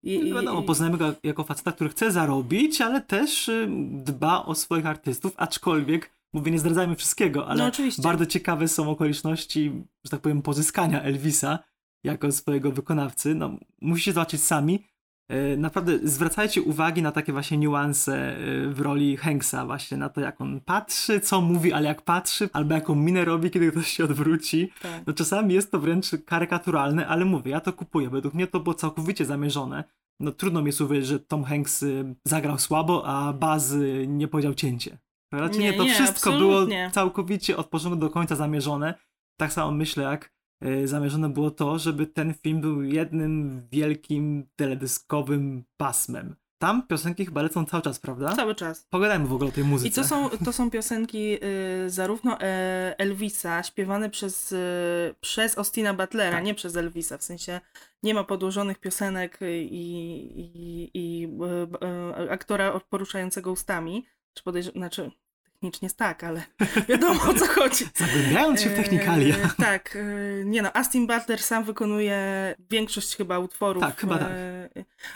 i- 0.04 0.30
No 0.30 0.36
wiadomo, 0.36 0.62
i- 0.62 0.66
poznajemy 0.66 0.98
go 0.98 1.14
jako 1.24 1.44
faceta, 1.44 1.72
który 1.72 1.90
chce 1.90 2.12
zarobić, 2.12 2.82
ale 2.82 3.02
też 3.02 3.50
dba 3.92 4.46
o 4.46 4.56
swoich 4.56 4.86
artystów, 4.86 5.34
aczkolwiek, 5.38 6.17
mówię, 6.34 6.52
nie 6.52 6.60
zdradzajmy 6.60 6.96
wszystkiego, 6.96 7.48
ale 7.48 7.64
No 7.64 7.72
bardzo 8.04 8.26
ciekawe 8.26 8.68
są 8.68 8.90
okoliczności, 8.90 9.72
że 10.06 10.12
tak 10.12 10.22
powiem, 10.22 10.42
pozyskania 10.42 11.02
Elvisa 11.02 11.60
jako 12.04 12.32
swojego 12.32 12.72
wykonawcy. 12.72 13.36
No, 13.36 13.58
musicie 13.82 14.14
zobaczyć 14.14 14.44
sami. 14.44 14.88
Y, 15.32 15.58
Naprawdę 15.58 16.00
zwracajcie 16.04 16.62
uwagi 16.62 17.02
na 17.02 17.12
takie 17.12 17.32
właśnie 17.34 17.58
niuanse 17.58 18.38
y, 18.40 18.74
w 18.74 18.80
roli 18.82 19.18
Hanksa, 19.18 19.66
właśnie 19.66 19.98
na 19.98 20.10
to, 20.10 20.22
jak 20.22 20.42
on 20.42 20.62
patrzy, 20.62 21.20
co 21.20 21.42
mówi, 21.42 21.74
ale 21.74 21.88
jak 21.88 22.02
patrzy, 22.02 22.50
albo 22.54 22.74
jaką 22.74 22.96
minę 22.96 23.26
robi, 23.26 23.52
kiedy 23.52 23.72
ktoś 23.72 23.88
się 23.88 24.04
odwróci. 24.04 24.72
tak. 24.82 25.08
No 25.08 25.14
czasami 25.14 25.54
jest 25.54 25.72
to 25.72 25.80
wręcz 25.80 26.08
karykaturalne, 26.26 27.08
ale 27.08 27.26
mówię, 27.26 27.52
ja 27.52 27.60
to 27.60 27.74
kupuję. 27.74 28.10
Według 28.10 28.34
mnie 28.34 28.48
to 28.48 28.60
było 28.60 28.74
całkowicie 28.74 29.26
zamierzone. 29.26 29.84
No 30.20 30.32
trudno 30.32 30.62
mi 30.62 30.68
jest 30.68 30.82
uwierzyć, 30.82 31.08
że 31.08 31.20
Tom 31.20 31.44
Hanks 31.44 31.84
y, 31.84 32.16
zagrał 32.26 32.60
słabo, 32.60 33.08
a 33.08 33.34
Baz 33.34 33.74
nie 34.08 34.28
powiedział 34.28 34.54
cięcie. 34.54 34.98
Raczej 35.32 35.60
nie, 35.60 35.72
Nie, 35.72 35.78
to 35.78 35.84
nie, 35.84 35.94
wszystko 35.94 36.30
absolutnie. 36.30 36.78
było 36.78 36.92
całkowicie 36.94 37.58
od 37.58 37.68
początku 37.68 38.00
do 38.00 38.10
końca 38.10 38.36
zamierzone. 38.36 38.94
Tak 39.40 39.54
samo 39.54 39.72
myślę, 39.72 40.04
jak 40.04 40.32
y, 40.66 40.88
zamierzone 40.88 41.30
było 41.30 41.52
to, 41.52 41.80
żeby 41.80 42.08
ten 42.08 42.34
film 42.34 42.62
był 42.62 42.84
jednym 42.84 43.62
wielkim 43.72 44.48
teledyskowym 44.56 45.64
pasmem. 45.78 46.36
Tam 46.62 46.88
piosenki 46.88 47.26
chyba 47.26 47.42
lecą 47.42 47.66
cały 47.66 47.84
czas, 47.84 48.00
prawda? 48.00 48.36
Cały 48.36 48.56
czas. 48.56 48.86
Pogadajmy 48.90 49.28
w 49.28 49.34
ogóle 49.34 49.50
o 49.50 49.54
tej 49.54 49.64
muzyce. 49.64 49.90
I 49.90 49.92
to 49.92 50.04
są, 50.10 50.30
to 50.30 50.54
są 50.54 50.72
piosenki 50.72 51.38
y, 51.86 51.90
zarówno 51.90 52.42
e, 52.42 52.96
Elvisa, 53.00 53.64
śpiewane 53.64 54.10
przez, 54.10 54.52
y, 54.52 55.16
przez 55.22 55.58
Austina 55.58 55.94
Butlera, 55.94 56.32
Tak. 56.38 56.46
nie 56.46 56.54
przez 56.56 56.76
Elvisa, 56.76 57.18
w 57.18 57.24
sensie 57.24 57.62
nie 58.04 58.14
ma 58.14 58.24
podłożonych 58.24 58.80
piosenek 58.80 59.42
y, 59.42 59.58
i, 59.64 59.92
i, 60.40 60.90
i 60.94 61.24
y, 61.26 62.24
y, 62.26 62.32
aktora 62.32 62.80
poruszającego 62.90 63.52
ustami, 63.52 64.06
czy 64.34 64.44
podejrz- 64.44 64.72
znaczy 64.72 65.12
technicznie 65.58 65.90
tak, 65.90 66.24
ale 66.24 66.44
wiadomo 66.90 67.22
o 67.24 67.34
co 67.34 67.48
chodzi. 67.48 67.86
Zagłębiając 67.96 68.62
się 68.62 68.70
w 68.70 68.76
technikalia. 68.76 69.36
E, 69.36 69.50
tak, 69.58 69.96
e, 69.96 70.46
nie 70.46 70.62
no, 70.62 70.74
Austin 70.74 71.08
Butler 71.08 71.40
sam 71.40 71.64
wykonuje 71.64 72.56
większość 72.70 73.16
chyba 73.16 73.40
utworów. 73.40 73.84
Tak, 73.84 74.00
chyba 74.00 74.18
tak. 74.18 74.30
e, 74.30 74.70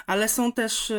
Ale 0.07 0.29
są 0.29 0.51
też 0.51 0.93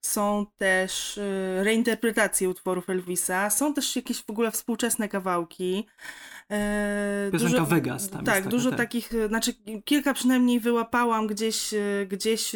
są 0.00 0.46
też 0.56 1.18
e, 1.18 1.64
reinterpretacje 1.64 2.48
utworów 2.48 2.90
Elvisa, 2.90 3.50
są 3.50 3.74
też 3.74 3.96
jakieś 3.96 4.22
w 4.22 4.30
ogóle 4.30 4.50
współczesne 4.50 5.08
kawałki. 5.08 5.86
E, 6.50 7.28
Piosenka 7.32 7.64
Vegas 7.64 8.10
tam 8.10 8.24
Tak, 8.24 8.34
taka, 8.34 8.50
dużo 8.50 8.70
tak. 8.70 8.78
takich, 8.78 9.14
e, 9.14 9.28
znaczy 9.28 9.54
kilka 9.84 10.14
przynajmniej 10.14 10.60
wyłapałam 10.60 11.26
gdzieś, 11.26 11.74
gdzieś 12.08 12.52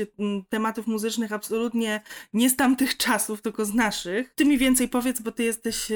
tematów 0.48 0.86
muzycznych 0.86 1.32
absolutnie 1.32 2.00
nie 2.32 2.50
z 2.50 2.56
tamtych 2.56 2.96
czasów, 2.96 3.42
tylko 3.42 3.64
z 3.64 3.74
naszych. 3.74 4.34
Ty 4.34 4.44
mi 4.44 4.58
więcej 4.58 4.88
powiedz, 4.88 5.20
bo 5.20 5.32
ty 5.32 5.44
jesteś 5.44 5.92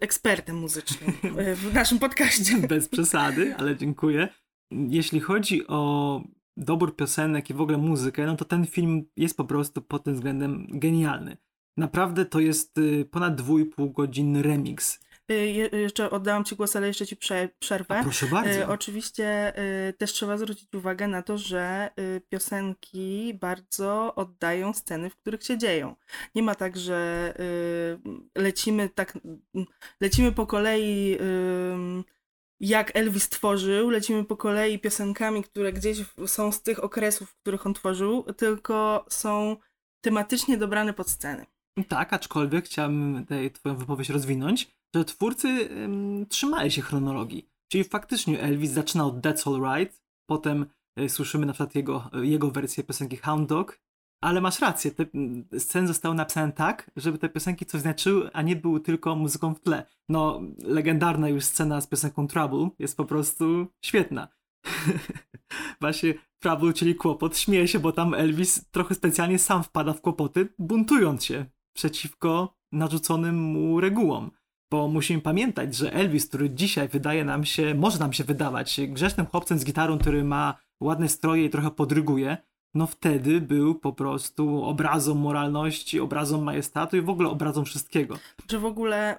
ekspertem 0.00 0.56
muzycznym 0.56 1.12
w 1.54 1.74
naszym 1.74 1.98
podcaście. 1.98 2.56
Bez 2.68 2.88
przesady, 2.88 3.54
ale 3.58 3.76
dziękuję. 3.76 4.28
Jeśli 4.70 5.20
chodzi 5.20 5.66
o 5.66 6.20
dobór 6.56 6.96
piosenek 6.96 7.50
i 7.50 7.54
w 7.54 7.60
ogóle 7.60 7.78
muzykę, 7.78 8.26
no 8.26 8.36
to 8.36 8.44
ten 8.44 8.66
film 8.66 9.04
jest 9.16 9.36
po 9.36 9.44
prostu 9.44 9.82
pod 9.82 10.04
tym 10.04 10.14
względem 10.14 10.66
genialny. 10.70 11.36
Naprawdę 11.76 12.24
to 12.24 12.40
jest 12.40 12.78
y, 12.78 13.04
ponad 13.10 13.40
2,5 13.40 13.92
godziny 13.92 14.42
remix. 14.42 15.00
E, 15.28 15.34
je- 15.34 15.68
Jeszcze 15.72 16.10
oddałam 16.10 16.44
ci 16.44 16.56
głos, 16.56 16.76
ale 16.76 16.86
jeszcze 16.86 17.06
ci 17.06 17.16
prze, 17.16 17.48
przerwę. 17.58 17.98
A 17.98 18.02
proszę 18.02 18.26
bardzo. 18.26 18.50
E, 18.50 18.68
oczywiście 18.68 19.52
też 19.98 20.12
trzeba 20.12 20.38
zwrócić 20.38 20.74
uwagę 20.74 21.08
na 21.08 21.22
to, 21.22 21.38
że 21.38 21.90
piosenki 22.28 23.34
bardzo 23.40 24.14
oddają 24.14 24.72
sceny, 24.72 25.10
w 25.10 25.16
których 25.16 25.44
się 25.44 25.58
dzieją. 25.58 25.96
Nie 26.34 26.42
ma 26.42 26.54
tak, 26.54 26.76
że 26.76 27.34
lecimy 28.34 28.88
tak, 28.88 29.18
lecimy 30.00 30.32
po 30.32 30.46
kolei 30.46 31.18
jak 32.64 32.96
Elvis 32.96 33.28
tworzył, 33.28 33.90
lecimy 33.90 34.24
po 34.24 34.36
kolei 34.36 34.78
piosenkami, 34.78 35.42
które 35.42 35.72
gdzieś 35.72 35.98
są 36.26 36.52
z 36.52 36.62
tych 36.62 36.84
okresów, 36.84 37.30
w 37.30 37.36
których 37.36 37.66
on 37.66 37.74
tworzył, 37.74 38.22
tylko 38.36 39.04
są 39.08 39.56
tematycznie 40.04 40.58
dobrane 40.58 40.92
pod 40.92 41.10
sceny. 41.10 41.46
Tak, 41.88 42.12
aczkolwiek 42.12 42.64
chciałbym 42.64 43.20
tutaj 43.20 43.50
twoją 43.50 43.76
wypowiedź 43.76 44.08
rozwinąć, 44.08 44.70
że 44.94 45.04
twórcy 45.04 45.48
ym, 45.48 46.26
trzymali 46.28 46.70
się 46.70 46.82
chronologii. 46.82 47.48
Czyli 47.72 47.84
faktycznie 47.84 48.40
Elvis 48.40 48.70
zaczyna 48.70 49.06
od 49.06 49.14
That's 49.14 49.66
Alright, 49.66 50.02
potem 50.26 50.66
y, 51.00 51.08
słyszymy 51.08 51.46
na 51.46 51.52
przykład 51.52 51.74
jego, 51.74 52.10
jego 52.22 52.50
wersję 52.50 52.84
piosenki 52.84 53.16
Hound 53.16 53.48
Dog, 53.48 53.80
ale 54.24 54.40
masz 54.40 54.60
rację, 54.60 54.90
te 54.90 55.06
sceny 55.58 55.86
zostały 55.86 56.14
napisane 56.14 56.52
tak, 56.52 56.90
żeby 56.96 57.18
te 57.18 57.28
piosenki 57.28 57.66
coś 57.66 57.80
znaczyły, 57.80 58.30
a 58.32 58.42
nie 58.42 58.56
były 58.56 58.80
tylko 58.80 59.16
muzyką 59.16 59.54
w 59.54 59.60
tle. 59.60 59.86
No, 60.08 60.40
legendarna 60.58 61.28
już 61.28 61.44
scena 61.44 61.80
z 61.80 61.86
piosenką 61.86 62.26
Trouble 62.28 62.68
jest 62.78 62.96
po 62.96 63.04
prostu 63.04 63.66
świetna. 63.84 64.28
Właśnie 65.80 66.14
Trouble, 66.38 66.72
czyli 66.72 66.94
kłopot, 66.94 67.38
śmieje 67.38 67.68
się, 67.68 67.78
bo 67.78 67.92
tam 67.92 68.14
Elvis 68.14 68.70
trochę 68.70 68.94
specjalnie 68.94 69.38
sam 69.38 69.62
wpada 69.62 69.92
w 69.92 70.00
kłopoty, 70.00 70.48
buntując 70.58 71.24
się 71.24 71.44
przeciwko 71.76 72.54
narzuconym 72.72 73.42
mu 73.42 73.80
regułom. 73.80 74.30
Bo 74.70 74.88
musimy 74.88 75.20
pamiętać, 75.20 75.76
że 75.76 75.92
Elvis, 75.92 76.28
który 76.28 76.50
dzisiaj 76.50 76.88
wydaje 76.88 77.24
nam 77.24 77.44
się, 77.44 77.74
może 77.74 77.98
nam 77.98 78.12
się 78.12 78.24
wydawać 78.24 78.80
grzecznym 78.88 79.26
chłopcem 79.26 79.58
z 79.58 79.64
gitarą, 79.64 79.98
który 79.98 80.24
ma 80.24 80.54
ładne 80.80 81.08
stroje 81.08 81.44
i 81.44 81.50
trochę 81.50 81.70
podryguje, 81.70 82.36
no 82.74 82.86
wtedy 82.86 83.40
był 83.40 83.74
po 83.74 83.92
prostu 83.92 84.64
obrazą 84.64 85.14
moralności, 85.14 86.00
obrazą 86.00 86.40
majestatu 86.40 86.96
i 86.96 87.00
w 87.00 87.08
ogóle 87.08 87.28
obrazą 87.28 87.64
wszystkiego. 87.64 88.18
że 88.50 88.58
w 88.58 88.64
ogóle 88.64 89.16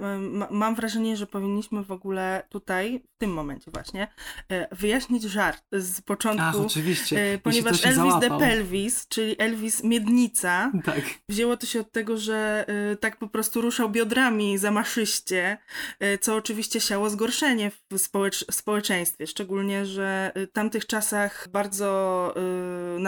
mam 0.52 0.76
wrażenie, 0.76 1.18
że 1.18 1.28
powinniśmy 1.28 1.84
w 1.84 1.92
ogóle 1.92 2.44
tutaj, 2.50 3.02
w 3.16 3.18
tym 3.18 3.34
momencie 3.34 3.72
właśnie, 3.72 4.08
e, 4.52 4.76
wyjaśnić 4.76 5.24
żart 5.24 5.64
z 5.72 6.02
początku. 6.02 6.46
Ach, 6.48 6.56
oczywiście. 6.56 7.34
e, 7.34 7.38
Ponieważ 7.38 7.86
Elvis 7.86 7.96
załapał. 7.96 8.40
Pelvis, 8.40 9.08
czyli 9.08 9.36
Elvis 9.40 9.84
Miednica, 9.84 10.72
Tak. 10.86 11.02
wzięło 11.30 11.58
to 11.58 11.66
się 11.66 11.80
od 11.80 11.92
tego, 11.92 12.18
że 12.18 12.66
e, 12.92 12.96
tak 12.96 13.18
po 13.18 13.28
prostu 13.28 13.62
ruszał 13.62 13.90
biodrami 13.90 14.58
zamaszyście, 14.58 15.58
co 16.22 16.36
oczywiście 16.36 16.82
siało 16.82 17.10
zgorszenie 17.10 17.72
w, 17.72 17.96
społecz- 17.96 18.52
w 18.52 18.56
społeczeństwie. 18.56 19.28
Szczególnie, 19.28 19.86
że 19.86 20.32
w 20.36 20.52
tamtych 20.54 20.86
czasach 20.88 21.48
bardzo 21.52 22.34
e, 22.36 23.00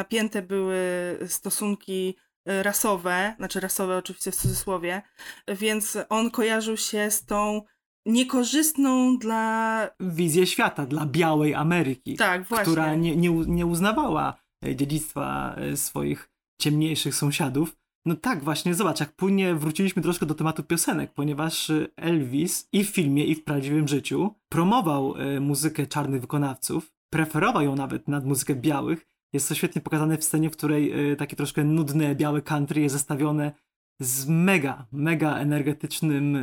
były 0.42 0.80
stosunki 1.28 2.16
y, 2.50 2.64
rasowe, 2.64 3.36
znaczy 3.38 3.60
rasowe 3.60 3.98
oczywiście 3.98 4.32
w 4.32 4.36
cudzysłowie, 4.36 5.02
więc 5.48 5.98
on 6.10 6.32
kojarzył 6.32 6.78
się 6.78 7.12
z 7.12 7.26
tą 7.26 7.62
niekorzystną 8.06 9.18
dla... 9.18 9.90
Wizję 10.00 10.48
świata 10.48 10.86
dla 10.86 11.06
białej 11.06 11.56
Ameryki, 11.56 12.16
Tak, 12.16 12.48
która 12.48 12.96
nie, 12.96 13.16
nie, 13.16 13.30
nie 13.30 13.66
uznawała 13.66 14.34
e, 14.66 14.76
dziedzictwa 14.76 15.56
e, 15.56 15.78
swoich 15.78 16.30
ciemniejszych 16.62 17.16
sąsiadów. 17.16 17.76
No 18.06 18.16
tak, 18.16 18.44
właśnie, 18.44 18.76
zobacz, 18.76 19.00
jak 19.00 19.16
płynnie 19.16 19.56
wróciliśmy 19.56 20.02
troszkę 20.02 20.26
do 20.26 20.36
tematu 20.36 20.64
piosenek, 20.64 21.14
ponieważ 21.14 21.70
e, 21.70 21.88
Elvis 21.96 22.68
i 22.72 22.84
w 22.84 22.90
filmie, 22.90 23.26
i 23.26 23.36
w 23.36 23.44
prawdziwym 23.44 23.88
życiu 23.88 24.36
promował 24.50 25.16
e, 25.18 25.40
muzykę 25.40 25.88
czarnych 25.88 26.22
wykonawców, 26.22 26.92
preferował 27.10 27.64
ją 27.64 27.76
nawet 27.76 28.08
nad 28.08 28.26
muzykę 28.26 28.56
białych. 28.56 29.08
Jest 29.34 29.50
to 29.50 29.56
świetnie 29.56 29.82
pokazane 29.82 30.18
w 30.18 30.24
scenie, 30.24 30.50
w 30.50 30.58
której 30.58 31.12
e, 31.12 31.16
takie 31.16 31.36
troszkę 31.36 31.64
nudne 31.64 32.16
białe 32.16 32.42
country 32.42 32.82
jest 32.82 32.94
zestawione 32.96 33.52
z 34.00 34.28
mega, 34.28 34.88
mega 34.92 35.38
energetycznym 35.38 36.36
e, 36.36 36.42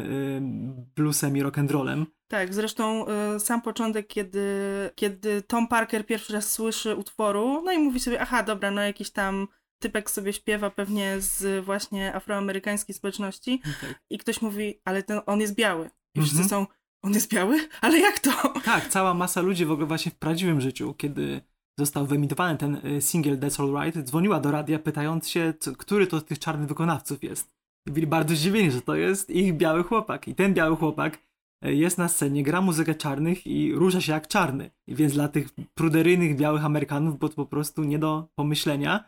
bluesem 0.97 1.37
i 1.37 1.43
rock'n'rollem. 1.43 2.07
Tak, 2.31 2.55
zresztą 2.55 3.07
y, 3.37 3.41
sam 3.41 3.63
początek, 3.63 4.07
kiedy, 4.07 4.49
kiedy 4.95 5.43
Tom 5.43 5.69
Parker 5.69 6.07
pierwszy 6.07 6.33
raz 6.33 6.51
słyszy 6.51 6.97
utworu, 6.97 7.63
no 7.65 7.73
i 7.73 7.79
mówi 7.79 8.01
sobie, 8.01 8.21
aha, 8.21 8.43
dobra, 8.43 8.71
no 8.71 8.81
jakiś 8.81 9.11
tam 9.11 9.49
typek 9.83 10.11
sobie 10.11 10.33
śpiewa 10.33 10.71
pewnie 10.71 11.17
z 11.21 11.65
właśnie 11.65 12.15
afroamerykańskiej 12.15 12.95
społeczności 12.95 13.61
Tak. 13.81 14.01
i 14.11 14.19
ktoś 14.19 14.43
mówi, 14.43 14.81
ale 14.85 15.03
ten, 15.03 15.21
on 15.27 15.41
jest 15.41 15.55
biały. 15.55 15.91
I 16.15 16.21
wszyscy 16.21 16.43
Mhm. 16.43 16.49
są, 16.49 16.67
on 17.03 17.13
jest 17.15 17.31
biały? 17.35 17.69
Ale 17.81 17.99
jak 17.99 18.19
to? 18.21 18.31
Tak, 18.65 18.89
cała 18.89 19.15
masa 19.15 19.41
ludzi 19.41 19.65
w 19.65 19.71
ogóle 19.73 19.87
właśnie 19.87 20.13
w 20.13 20.17
prawdziwym 20.19 20.61
życiu, 20.61 20.95
kiedy 20.95 21.41
został 21.79 22.07
wyemitowany 22.07 22.59
ten 22.59 22.75
y, 22.75 23.01
single 23.01 23.37
That's 23.37 23.63
Alright, 23.63 24.03
dzwoniła 24.03 24.41
do 24.41 24.51
radia 24.51 24.79
pytając 24.79 25.29
się, 25.29 25.55
co, 25.59 25.73
który 25.73 26.07
to 26.07 26.21
z 26.21 26.25
tych 26.25 26.39
czarnych 26.39 26.69
wykonawców 26.69 27.25
jest. 27.25 27.55
Byli 27.87 28.07
bardzo 28.07 28.35
zdziwieni, 28.35 28.71
że 28.71 28.83
to 28.83 28.95
jest 28.95 29.31
ich 29.31 29.57
biały 29.57 29.83
chłopak. 29.83 30.29
I 30.29 30.35
ten 30.35 30.55
biały 30.55 30.77
chłopak 30.77 31.19
y, 31.67 31.75
jest 31.75 31.99
na 31.99 32.09
scenie, 32.09 32.43
gra 32.43 32.61
muzykę 32.61 32.95
czarnych 32.95 33.47
i 33.47 33.75
rusza 33.75 34.01
się 34.01 34.13
jak 34.13 34.29
czarny. 34.29 34.71
Więc 34.89 35.13
dla 35.13 35.29
tych 35.29 35.49
pruderyjnych 35.75 36.37
białych 36.37 36.65
Amerykanów 36.65 37.19
było 37.19 37.29
to 37.29 37.37
po 37.37 37.47
prostu 37.47 37.85
nie 37.85 37.99
do 37.99 38.29
pomyślenia. 38.35 39.05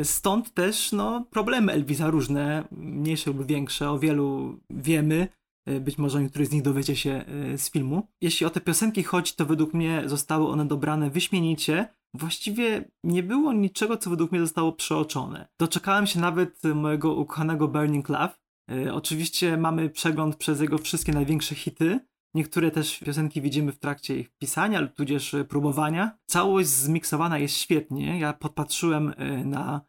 Y, 0.00 0.04
Stąd 0.04 0.54
też 0.54 0.92
no, 0.92 1.24
problemy 1.30 1.72
Elvisa 1.72 2.10
różne, 2.10 2.64
mniejsze 2.72 3.30
lub 3.30 3.46
większe, 3.46 3.90
o 3.90 3.98
wielu 3.98 4.58
wiemy. 4.70 5.28
Y, 5.68 5.80
Być 5.80 5.98
może 5.98 6.22
niektórzy 6.22 6.46
z 6.46 6.52
nich 6.52 6.62
dowiecie 6.62 6.96
się 6.96 7.24
y, 7.54 7.58
z 7.58 7.70
filmu. 7.70 8.08
Jeśli 8.20 8.46
o 8.46 8.50
te 8.50 8.60
piosenki 8.60 9.02
chodzi, 9.02 9.32
to 9.36 9.46
według 9.46 9.74
mnie 9.74 10.02
zostały 10.06 10.48
one 10.48 10.66
dobrane 10.66 11.10
wyśmienicie. 11.10 11.94
Właściwie 12.14 12.90
nie 13.04 13.22
było 13.22 13.52
niczego, 13.52 13.96
co 13.96 14.10
według 14.10 14.32
mnie 14.32 14.40
zostało 14.40 14.72
przeoczone. 14.72 15.48
Doczekałem 15.60 16.06
się 16.06 16.20
nawet 16.20 16.62
mojego 16.74 17.14
ukochanego 17.14 17.68
Burning 17.68 18.08
Love. 18.08 18.34
Y, 18.72 18.92
Oczywiście 18.92 19.56
mamy 19.56 19.90
przegląd 19.90 20.36
przez 20.36 20.60
jego 20.60 20.78
wszystkie 20.78 21.12
największe 21.12 21.54
hity. 21.54 22.00
Niektóre 22.34 22.70
też 22.70 22.98
piosenki 22.98 23.40
widzimy 23.40 23.72
w 23.72 23.78
trakcie 23.78 24.18
ich 24.18 24.30
pisania 24.38 24.80
lub 24.80 24.92
tudzież 24.92 25.36
próbowania. 25.48 26.18
Całość 26.26 26.68
zmiksowana 26.68 27.38
jest 27.38 27.56
świetnie. 27.56 28.18
Ja 28.18 28.32
podpatrzyłem 28.32 29.14
na 29.44 29.80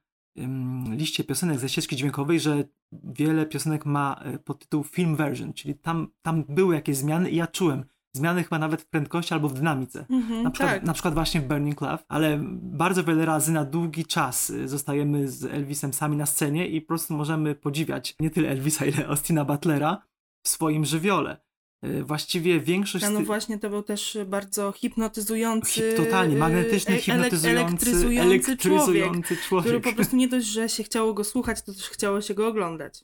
liście 0.90 1.24
piosenek 1.24 1.60
ze 1.60 1.70
ścieżki 1.70 1.96
dźwiękowej, 1.96 2.40
że 2.40 2.64
wiele 2.92 3.46
piosenek 3.46 3.86
ma 3.86 4.24
y, 4.36 4.40
podtytuł 4.40 4.84
film 4.84 5.16
version, 5.16 5.54
czyli 5.54 5.76
tam, 5.76 6.08
tam 6.22 6.44
były 6.50 6.76
jakieś 6.76 6.98
zmiany 6.98 7.30
i 7.30 7.36
ja 7.36 7.48
czułem 7.48 7.86
zmiany 8.16 8.44
chyba 8.44 8.60
nawet 8.60 8.82
w 8.82 8.86
prędkości 8.90 9.34
albo 9.34 9.50
w 9.50 9.54
dynamice. 9.54 10.06
Mhm, 10.10 10.44
Na 10.44 10.52
przykład, 10.52 10.74
tak. 10.74 10.84
na 10.84 10.94
przykład 10.94 11.14
właśnie 11.14 11.42
w 11.42 11.48
Burning 11.48 11.82
Love, 11.82 12.04
ale 12.08 12.40
bardzo 12.54 13.04
wiele 13.04 13.26
razy 13.26 13.52
na 13.52 13.66
długi 13.66 14.06
czas 14.06 14.50
y, 14.50 14.68
zostajemy 14.68 15.28
z 15.28 15.46
Elvisem 15.46 15.94
sami 15.94 16.18
na 16.18 16.26
scenie 16.26 16.68
i 16.68 16.82
po 16.82 16.88
prostu 16.88 17.14
możemy 17.14 17.56
podziwiać 17.56 18.16
nie 18.20 18.30
tyle 18.30 18.50
Elvisa, 18.50 18.86
ile 18.86 19.08
Austina 19.08 19.46
Butlera 19.46 20.02
w 20.44 20.50
swoim 20.50 20.86
żywiole. 20.86 21.45
Y, 21.86 22.04
Właściwie 22.04 22.60
większość 22.60 23.06
A 23.06 23.10
no 23.10 23.20
właśnie, 23.22 23.60
to 23.60 23.70
był 23.70 23.84
też 23.84 24.18
bardzo 24.26 24.72
hipnotyzujący, 24.72 25.82
Hip- 25.82 25.98
totalnie, 25.98 26.36
y, 26.36 26.40
magnetyczny, 26.40 26.96
e- 26.96 27.02
hipnotyzujący, 27.02 27.50
elektryzujący, 27.50 28.58
człowiek, 28.58 28.74
elektryzujący 29.06 29.38
człowiek. 29.38 29.66
który 29.66 29.82
po 29.82 29.94
prostu 29.94 30.16
nie 30.16 30.28
dość, 30.28 30.48
że 30.48 30.70
się 30.70 30.84
chciało 30.84 31.14
go 31.14 31.24
słuchać, 31.24 31.62
to 31.62 31.74
też 31.74 31.90
chciało 31.90 32.22
się 32.22 32.34
go 32.34 32.48
oglądać. 32.48 33.04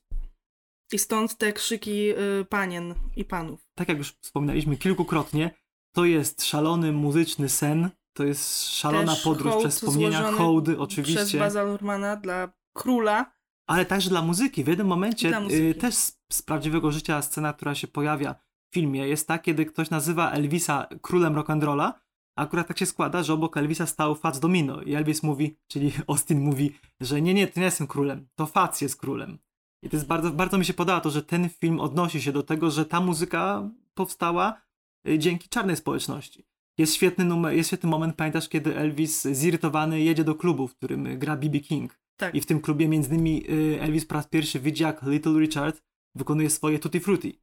I 0.94 1.00
stąd 1.00 1.38
te 1.38 1.54
krzyki 1.54 2.08
panien 2.50 2.96
i 3.16 3.26
panów. 3.26 3.60
tak 3.76 3.90
jak 3.90 3.98
już 3.98 4.14
wspominaliśmy 4.22 4.78
kilkukrotnie, 4.78 5.52
to 5.96 6.06
jest 6.06 6.44
szalony 6.46 6.92
muzyczny 6.92 7.50
sen, 7.50 7.90
to 8.14 8.24
jest 8.24 8.70
szalona 8.70 9.14
Też 9.14 9.24
podróż 9.24 9.54
przez 9.60 9.76
wspomnienia, 9.76 10.32
hołdy 10.32 10.72
Przez 10.72 10.84
oczywiście, 10.84 11.40
Baza 11.40 11.64
Lurmana 11.64 12.16
dla 12.16 12.52
króla. 12.74 13.32
ale 13.68 13.86
także 13.86 14.10
dla 14.10 14.22
muzyki. 14.22 14.64
W 14.64 14.68
jednym 14.68 14.88
momencie 14.88 15.42
y, 15.52 15.76
też 15.76 15.96
z, 15.96 16.18
z 16.32 16.42
prawdziwego 16.42 16.92
życia 16.92 17.22
scena, 17.22 17.54
która 17.54 17.76
się 17.76 17.88
pojawia 17.88 18.36
filmie, 18.74 19.08
jest 19.08 19.28
ta, 19.28 19.40
kiedy 19.40 19.66
ktoś 19.66 19.90
nazywa 19.90 20.32
Elvisa 20.32 20.88
królem 21.02 21.36
rock'n'rolla, 21.36 21.94
a 22.36 22.42
akurat 22.42 22.68
tak 22.68 22.80
się 22.80 22.86
składa, 22.86 23.24
że 23.24 23.34
obok 23.34 23.58
Elvisa 23.58 23.86
stał 23.86 24.16
Fats 24.16 24.40
Domino 24.40 24.82
i 24.82 24.94
Elvis 24.94 25.24
mówi, 25.24 25.58
czyli 25.68 25.92
Austin 26.08 26.40
mówi, 26.40 26.76
że 27.02 27.22
nie, 27.22 27.34
nie, 27.34 27.48
to 27.48 27.60
nie 27.60 27.66
jestem 27.66 27.88
królem, 27.88 28.28
to 28.36 28.46
Fats 28.46 28.82
jest 28.82 28.96
królem. 28.96 29.38
I 29.84 29.90
to 29.90 29.96
jest 29.96 30.08
bardzo, 30.08 30.32
bardzo 30.32 30.58
mi 30.58 30.66
się 30.66 30.74
podoba 30.74 31.02
to, 31.02 31.10
że 31.10 31.24
ten 31.24 31.50
film 31.50 31.80
odnosi 31.80 32.22
się 32.22 32.32
do 32.32 32.44
tego, 32.44 32.72
że 32.72 32.86
ta 32.86 33.02
muzyka 33.02 33.70
powstała 33.94 34.62
y, 35.08 35.20
dzięki 35.20 35.50
czarnej 35.50 35.76
społeczności. 35.76 36.46
Jest 36.78 36.96
świetny, 36.96 37.26
numer, 37.26 37.54
jest 37.54 37.70
świetny 37.70 37.90
moment, 37.90 38.16
pamiętasz, 38.16 38.50
kiedy 38.50 38.78
Elvis 38.78 39.22
zirytowany 39.22 40.02
jedzie 40.02 40.24
do 40.24 40.36
klubu, 40.36 40.68
w 40.68 40.76
którym 40.76 41.20
gra 41.20 41.38
B.B. 41.38 41.60
King. 41.60 42.00
Tak. 42.18 42.36
I 42.36 42.42
w 42.42 42.46
tym 42.46 42.62
klubie 42.62 42.88
między 42.88 43.10
innymi 43.10 43.52
y, 43.52 43.82
Elvis 43.82 44.06
po 44.06 44.16
raz 44.16 44.28
pierwszy 44.28 44.60
widzi, 44.60 44.84
jak 44.84 45.04
Little 45.04 45.40
Richard 45.40 45.82
wykonuje 46.16 46.50
swoje 46.50 46.80
Tutti 46.80 47.00
Frutti. 47.00 47.42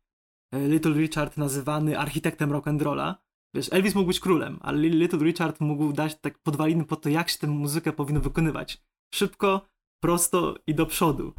Y, 0.55 0.69
Little 0.69 0.93
Richard 0.93 1.37
nazywany 1.37 1.99
architektem 1.99 2.51
rock'n'rolla. 2.51 3.15
Wiesz, 3.55 3.69
Elvis 3.73 3.95
mógł 3.95 4.07
być 4.07 4.21
królem, 4.21 4.59
ale 4.63 4.79
Li- 4.79 4.91
Little 4.99 5.19
Richard 5.19 5.61
mógł 5.61 5.93
dać 5.93 6.21
tak 6.21 6.39
podwaliny 6.39 6.85
po 6.85 6.97
to, 6.97 7.09
jak 7.09 7.29
się 7.29 7.39
tę 7.39 7.47
muzykę 7.47 7.93
powinno 7.93 8.21
wykonywać. 8.21 8.83
Szybko, 9.15 9.67
prosto 10.03 10.55
i 10.67 10.75
do 10.75 10.87
przodu. 10.87 11.33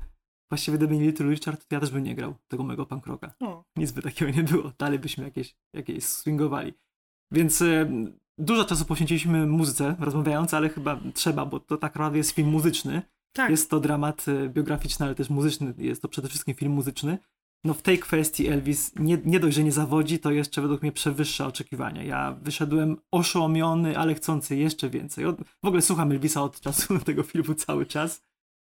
Właściwie 0.51 0.77
gdyby 0.77 0.97
nie 0.97 1.05
Little 1.05 1.29
Richard, 1.29 1.65
to 1.67 1.75
ja 1.75 1.79
też 1.79 1.91
bym 1.91 2.03
nie 2.03 2.15
grał 2.15 2.35
tego 2.47 2.63
mojego 2.63 2.85
punk 2.85 3.07
rocka. 3.07 3.33
Nic 3.77 3.91
by 3.91 4.01
takiego 4.01 4.31
nie 4.31 4.43
było. 4.43 4.71
Dalej 4.77 4.99
byśmy 4.99 5.23
jakieś, 5.23 5.55
jakieś 5.75 6.03
swingowali. 6.03 6.73
Więc 7.33 7.61
e, 7.61 7.89
dużo 8.37 8.65
czasu 8.65 8.85
poświęciliśmy 8.85 9.47
muzyce 9.47 9.95
rozmawiając, 9.99 10.53
ale 10.53 10.69
chyba 10.69 10.99
trzeba, 11.13 11.45
bo 11.45 11.59
to 11.59 11.77
tak 11.77 11.95
naprawdę 11.95 12.17
jest 12.17 12.31
film 12.31 12.49
muzyczny. 12.49 13.01
tak. 13.35 13.49
Jest 13.51 13.69
to 13.69 13.79
dramat 13.79 14.25
e, 14.27 14.49
biograficzny, 14.49 15.05
ale 15.05 15.15
też 15.15 15.29
muzyczny. 15.29 15.73
Jest 15.77 16.01
to 16.01 16.07
przede 16.07 16.27
wszystkim 16.27 16.55
film 16.55 16.71
muzyczny. 16.71 17.17
No 17.63 17.73
w 17.73 17.81
tej 17.81 17.99
kwestii 17.99 18.47
Elvis 18.47 18.95
nie, 18.95 19.17
nie 19.25 19.39
dość, 19.39 19.55
że 19.55 19.63
nie 19.63 19.71
zawodzi, 19.71 20.19
to 20.19 20.31
jeszcze 20.31 20.61
według 20.61 20.81
mnie 20.81 20.91
przewyższa 20.91 21.47
oczekiwania. 21.47 22.03
Ja 22.03 22.37
wyszedłem 22.41 22.97
oszołomiony, 23.11 23.97
ale 23.97 24.15
chcący 24.15 24.55
jeszcze 24.55 24.89
więcej. 24.89 25.25
Od, 25.25 25.37
w 25.63 25.67
ogóle 25.67 25.81
słucham 25.81 26.11
Elvisa 26.11 26.43
od 26.43 26.61
czasu 26.61 26.99
tego 27.05 27.23
filmu 27.23 27.53
cały 27.53 27.85
czas, 27.85 28.23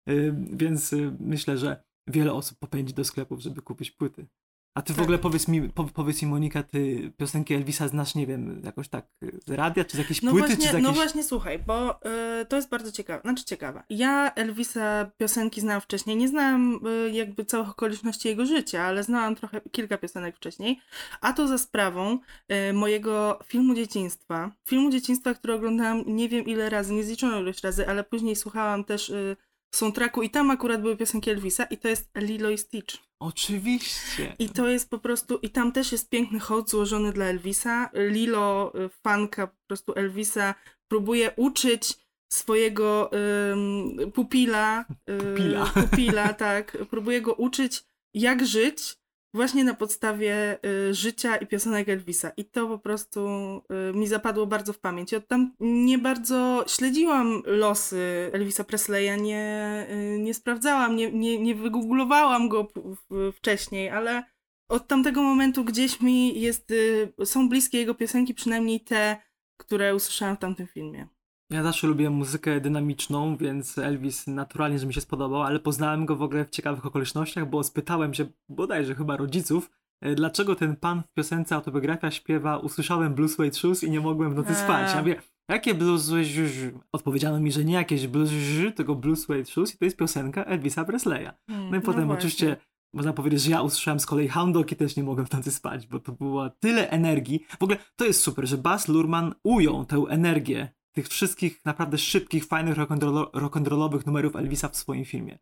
y, 0.08 0.34
więc 0.52 0.92
y, 0.92 1.16
myślę, 1.20 1.58
że 1.58 1.84
wiele 2.06 2.32
osób 2.32 2.58
popędzi 2.58 2.94
do 2.94 3.04
sklepów, 3.04 3.40
żeby 3.40 3.62
kupić 3.62 3.90
płyty. 3.90 4.26
A 4.76 4.82
ty 4.82 4.94
w 4.94 5.00
ogóle 5.00 5.18
powiedz 5.18 5.48
mi, 5.48 5.68
po, 5.68 5.84
powiedz 5.84 6.22
mi 6.22 6.28
Monika, 6.28 6.62
ty 6.62 7.12
piosenki 7.16 7.54
Elvisa 7.54 7.88
znasz, 7.88 8.14
nie 8.14 8.26
wiem, 8.26 8.62
jakoś 8.64 8.88
tak 8.88 9.06
z 9.46 9.50
radia, 9.50 9.84
czy 9.84 9.96
z 9.96 9.98
jakiejś 9.98 10.22
No 10.22 10.30
płyty, 10.30 10.46
właśnie, 10.46 10.56
czy 10.56 10.62
z 10.62 10.66
jakiejś... 10.66 10.84
no 10.84 10.92
właśnie, 10.92 11.24
słuchaj, 11.24 11.58
bo 11.58 12.00
y, 12.42 12.46
to 12.46 12.56
jest 12.56 12.68
bardzo 12.68 12.92
ciekawe, 12.92 13.20
znaczy 13.20 13.44
ciekawe. 13.44 13.82
Ja 13.90 14.32
Elvisa 14.34 15.10
piosenki 15.16 15.60
znałam 15.60 15.80
wcześniej, 15.80 16.16
nie 16.16 16.28
znałam 16.28 16.80
y, 16.86 17.10
jakby 17.10 17.44
całych 17.44 17.70
okoliczności 17.70 18.28
jego 18.28 18.46
życia, 18.46 18.82
ale 18.82 19.02
znałam 19.02 19.36
trochę, 19.36 19.60
kilka 19.72 19.98
piosenek 19.98 20.36
wcześniej, 20.36 20.80
a 21.20 21.32
to 21.32 21.48
za 21.48 21.58
sprawą 21.58 22.18
y, 22.70 22.72
mojego 22.72 23.38
filmu 23.44 23.74
dzieciństwa. 23.74 24.50
Filmu 24.68 24.90
dzieciństwa, 24.90 25.34
który 25.34 25.54
oglądałam 25.54 26.02
nie 26.06 26.28
wiem 26.28 26.44
ile 26.44 26.70
razy, 26.70 26.92
niezliczoną 26.94 27.40
ilość 27.40 27.62
razy, 27.62 27.88
ale 27.88 28.04
później 28.04 28.36
słuchałam 28.36 28.84
też 28.84 29.08
y, 29.10 29.36
soundtracku 29.76 30.22
i 30.22 30.30
tam 30.30 30.50
akurat 30.50 30.80
były 30.82 30.96
piosenki 30.96 31.30
Elvisa 31.30 31.64
i 31.64 31.76
to 31.76 31.88
jest 31.88 32.10
Lilo 32.16 32.50
i 32.50 32.58
Stitch. 32.58 32.96
Oczywiście. 33.20 34.36
I 34.38 34.48
to 34.48 34.68
jest 34.68 34.90
po 34.90 34.98
prostu, 34.98 35.38
i 35.42 35.50
tam 35.50 35.72
też 35.72 35.92
jest 35.92 36.10
piękny 36.10 36.40
hołd 36.40 36.70
złożony 36.70 37.12
dla 37.12 37.24
Elvisa. 37.24 37.90
Lilo, 37.94 38.72
y, 38.84 38.88
fanka 38.88 39.46
po 39.46 39.56
prostu 39.66 39.92
Elvisa, 39.92 40.54
próbuje 40.88 41.30
uczyć 41.36 41.94
swojego 42.32 43.10
ym, 43.52 44.12
pupila, 44.12 44.84
y, 45.10 45.18
Pupila. 45.18 45.66
pupila, 45.66 46.32
tak, 46.34 46.76
próbuje 46.90 47.20
go 47.20 47.34
uczyć, 47.34 47.84
jak 48.14 48.46
żyć 48.46 48.96
właśnie 49.36 49.64
na 49.64 49.74
podstawie 49.74 50.58
y, 50.88 50.94
życia 50.94 51.36
i 51.36 51.46
piosenek 51.46 51.88
Elvisa. 51.88 52.30
I 52.36 52.44
to 52.44 52.68
po 52.68 52.78
prostu 52.78 53.20
y, 53.90 53.98
mi 53.98 54.06
zapadło 54.06 54.46
bardzo 54.46 54.72
w 54.72 54.78
pamięć. 54.78 55.12
Ja 55.12 55.20
tam 55.20 55.54
nie 55.60 55.98
bardzo 55.98 56.64
śledziłam 56.68 57.42
losy 57.46 58.30
Elvisa 58.32 58.64
Presleya, 58.64 59.22
nie, 59.22 59.86
y, 59.90 60.18
nie 60.18 60.34
sprawdzałam, 60.34 60.96
nie, 60.96 61.12
nie, 61.12 61.38
nie 61.38 61.54
wygooglowałam 61.54 62.48
go 62.48 62.68
wcześniej, 63.32 63.90
ale 63.90 64.24
od 64.68 64.88
tamtego 64.88 65.22
momentu 65.22 65.64
gdzieś 65.64 66.00
mi 66.00 66.40
jest, 66.40 66.72
są 67.24 67.48
bliskie 67.48 67.78
jego 67.78 67.94
piosenki, 67.94 68.34
przynajmniej 68.34 68.80
te, 68.80 69.16
które 69.56 69.94
usłyszałam 69.94 70.36
w 70.36 70.40
tamtym 70.40 70.66
filmie. 70.66 71.08
Ja 71.50 71.62
zawsze 71.62 71.86
lubiłem 71.86 72.12
muzykę 72.12 72.60
dynamiczną, 72.60 73.36
więc 73.36 73.78
Elvis 73.78 74.26
naturalnie, 74.26 74.78
że 74.78 74.86
mi 74.86 74.94
się 74.94 75.00
spodobał, 75.00 75.42
ale 75.42 75.60
poznałem 75.60 76.06
go 76.06 76.16
w 76.16 76.22
ogóle 76.22 76.44
w 76.44 76.50
ciekawych 76.50 76.86
okolicznościach, 76.86 77.50
bo 77.50 77.62
spytałem 77.64 78.14
się 78.14 78.26
bodajże 78.48 78.94
chyba 78.94 79.16
rodziców, 79.16 79.70
e, 80.00 80.14
dlaczego 80.14 80.54
ten 80.54 80.76
pan 80.76 81.02
w 81.02 81.12
piosence 81.12 81.54
autobiografia 81.54 82.10
śpiewa 82.10 82.58
usłyszałem 82.58 83.14
Blue 83.14 83.28
Suede 83.28 83.54
Shoes 83.54 83.84
i 83.84 83.90
nie 83.90 84.00
mogłem 84.00 84.32
w 84.32 84.34
nocy 84.34 84.54
spać. 84.54 84.92
Ja 84.94 84.98
mówię, 85.00 85.22
jakie 85.48 85.74
Blue 85.74 85.98
Suede 85.98 86.24
Shoes? 86.24 86.74
Odpowiedziano 86.92 87.40
mi, 87.40 87.52
że 87.52 87.64
nie 87.64 87.74
jakieś 87.74 88.06
Blue 88.06 88.26
Suede 88.26 88.72
tylko 88.72 88.94
Blue 88.94 89.16
Suede 89.16 89.44
Shoes 89.44 89.74
i 89.74 89.78
to 89.78 89.84
jest 89.84 89.96
piosenka 89.96 90.44
Elvisa 90.44 90.84
Presleya. 90.84 91.30
Hmm, 91.50 91.70
No 91.70 91.76
i 91.76 91.80
potem 91.80 92.06
właśnie. 92.06 92.18
oczywiście 92.18 92.56
można 92.94 93.12
powiedzieć, 93.12 93.42
że 93.42 93.50
ja 93.50 93.62
usłyszałem 93.62 94.00
z 94.00 94.06
kolei 94.06 94.28
Hound 94.28 94.54
Dog 94.54 94.72
i 94.72 94.76
też 94.76 94.96
nie 94.96 95.02
mogłem 95.02 95.26
w 95.26 95.32
nocy 95.32 95.50
spać, 95.50 95.86
bo 95.86 96.00
to 96.00 96.12
było 96.12 96.50
tyle 96.50 96.90
energii. 96.90 97.44
W 97.58 97.62
ogóle 97.62 97.78
to 97.96 98.04
jest 98.04 98.22
super, 98.22 98.46
że 98.46 98.58
Baz 98.58 98.88
Luhrmann 98.88 99.34
ujął 99.44 99.84
tę 99.84 100.04
energię 100.08 100.68
tych 100.96 101.08
wszystkich 101.08 101.60
naprawdę 101.64 101.98
szybkich, 101.98 102.44
fajnych 102.46 102.76
rock'n'rollo- 102.76 103.30
rock'n'rollowych 103.30 104.06
numerów 104.06 104.36
Elvisa 104.36 104.68
w 104.68 104.76
swoim 104.76 105.04
filmie. 105.04 105.38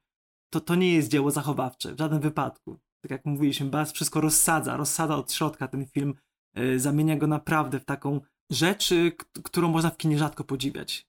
To, 0.52 0.60
to 0.60 0.74
nie 0.74 0.92
jest 0.94 1.08
dzieło 1.08 1.30
zachowawcze, 1.30 1.94
w 1.94 1.98
żadnym 1.98 2.20
wypadku. 2.20 2.78
Tak 3.02 3.10
jak 3.10 3.24
mówiliśmy, 3.24 3.66
Baz 3.66 3.92
wszystko 3.92 4.20
rozsadza, 4.20 4.76
rozsadza 4.76 5.16
od 5.16 5.32
środka 5.32 5.68
ten 5.68 5.86
film, 5.86 6.14
yy, 6.56 6.80
zamienia 6.80 7.16
go 7.16 7.26
naprawdę 7.26 7.80
w 7.80 7.84
taką 7.84 8.20
rzecz, 8.50 8.90
yy, 8.90 9.12
którą 9.44 9.68
można 9.68 9.90
w 9.90 9.96
kinie 9.96 10.18
rzadko 10.18 10.44
podziwiać. 10.44 11.06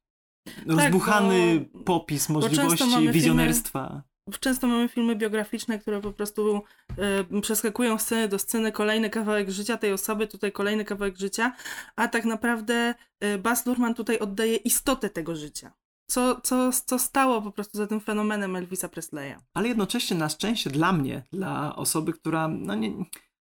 Rozbuchany 0.68 1.70
bo- 1.74 1.80
popis 1.84 2.30
możliwości, 2.30 2.84
mamy 2.84 2.96
filmy- 2.98 3.12
wizjonerstwa. 3.14 4.04
Często 4.40 4.68
mamy 4.68 4.88
filmy 4.88 5.16
biograficzne, 5.16 5.80
które 5.80 6.02
po 6.02 6.12
prostu 6.12 6.62
e, 6.98 7.42
przeskakują 7.42 7.98
sceny 7.98 8.28
do 8.28 8.40
sceny, 8.40 8.72
kolejny 8.72 9.10
kawałek 9.10 9.50
życia 9.50 9.78
tej 9.78 9.94
osoby, 9.94 10.28
tutaj 10.28 10.52
kolejny 10.52 10.86
kawałek 10.86 11.18
życia, 11.18 11.56
a 11.96 12.08
tak 12.08 12.26
naprawdę 12.26 12.96
e, 13.20 13.38
Baz 13.38 13.66
Luhrmann 13.66 13.94
tutaj 13.94 14.20
oddaje 14.20 14.56
istotę 14.56 15.10
tego 15.10 15.36
życia. 15.36 15.74
Co, 16.08 16.42
co, 16.42 16.72
co 16.86 17.00
stało 17.00 17.42
po 17.42 17.52
prostu 17.52 17.78
za 17.78 17.88
tym 17.88 18.00
fenomenem 18.00 18.56
Elvisa 18.56 18.90
Presleya. 18.90 19.36
ale 19.54 19.68
jednocześnie 19.68 20.18
na 20.18 20.30
szczęście 20.30 20.70
dla 20.70 20.94
mnie, 20.94 21.24
dla 21.32 21.76
osoby, 21.76 22.14
która, 22.14 22.48
no 22.48 22.76
nie, 22.76 22.92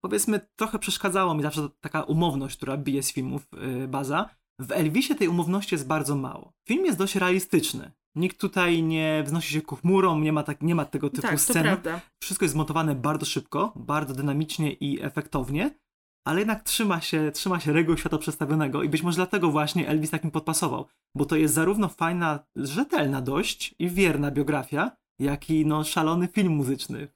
powiedzmy, 0.01 0.40
trochę 0.57 0.79
przeszkadzało 0.79 1.35
mi 1.35 1.43
zawsze 1.43 1.69
taka 1.81 2.03
umowność, 2.03 2.57
która 2.57 2.77
bije 2.77 3.03
z 3.03 3.12
filmów 3.12 3.47
yy, 3.53 3.88
Baza. 3.88 4.31
W 4.59 4.73
Elvisie 4.73 5.14
tej 5.14 5.29
umowności 5.29 5.75
jest 5.75 5.87
bardzo 5.87 6.16
mało. 6.16 6.53
Film 6.69 6.87
jest 6.87 6.99
dość 6.99 7.16
realistyczny. 7.16 7.93
Nikt 8.14 8.40
tutaj 8.40 8.83
nie 8.83 9.23
wznosi 9.27 9.53
się 9.53 9.62
ku 9.62 9.77
chmurom, 9.77 10.23
nie 10.23 10.33
ma, 10.33 10.42
tak, 10.42 10.62
nie 10.62 10.75
ma 10.75 10.85
tego 10.85 11.11
typu 11.11 11.23
tak, 11.23 11.40
scen. 11.40 11.77
Wszystko 12.23 12.44
jest 12.44 12.53
zmontowane 12.53 12.94
bardzo 12.94 13.27
szybko, 13.27 13.73
bardzo 13.77 14.14
dynamicznie 14.14 14.73
i 14.73 15.03
efektownie, 15.03 15.79
ale 16.27 16.38
jednak 16.38 16.62
trzyma 16.62 17.01
się, 17.01 17.31
trzyma 17.35 17.61
się 17.61 17.73
reguł 17.73 17.96
świata 17.96 18.18
przedstawionego 18.18 18.83
i 18.83 18.88
być 18.88 19.03
może 19.03 19.16
dlatego 19.16 19.51
właśnie 19.51 19.88
Elvis 19.88 20.11
takim 20.11 20.31
podpasował, 20.31 20.87
bo 21.16 21.25
to 21.25 21.37
jest 21.37 21.55
zarówno 21.55 21.88
fajna, 21.88 22.38
rzetelna 22.57 23.20
dość 23.20 23.75
i 23.79 23.88
wierna 23.88 24.31
biografia, 24.31 24.90
jak 25.20 25.51
i 25.51 25.66
no, 25.66 25.85
szalony 25.85 26.29
film 26.29 26.53
muzyczny, 26.53 27.09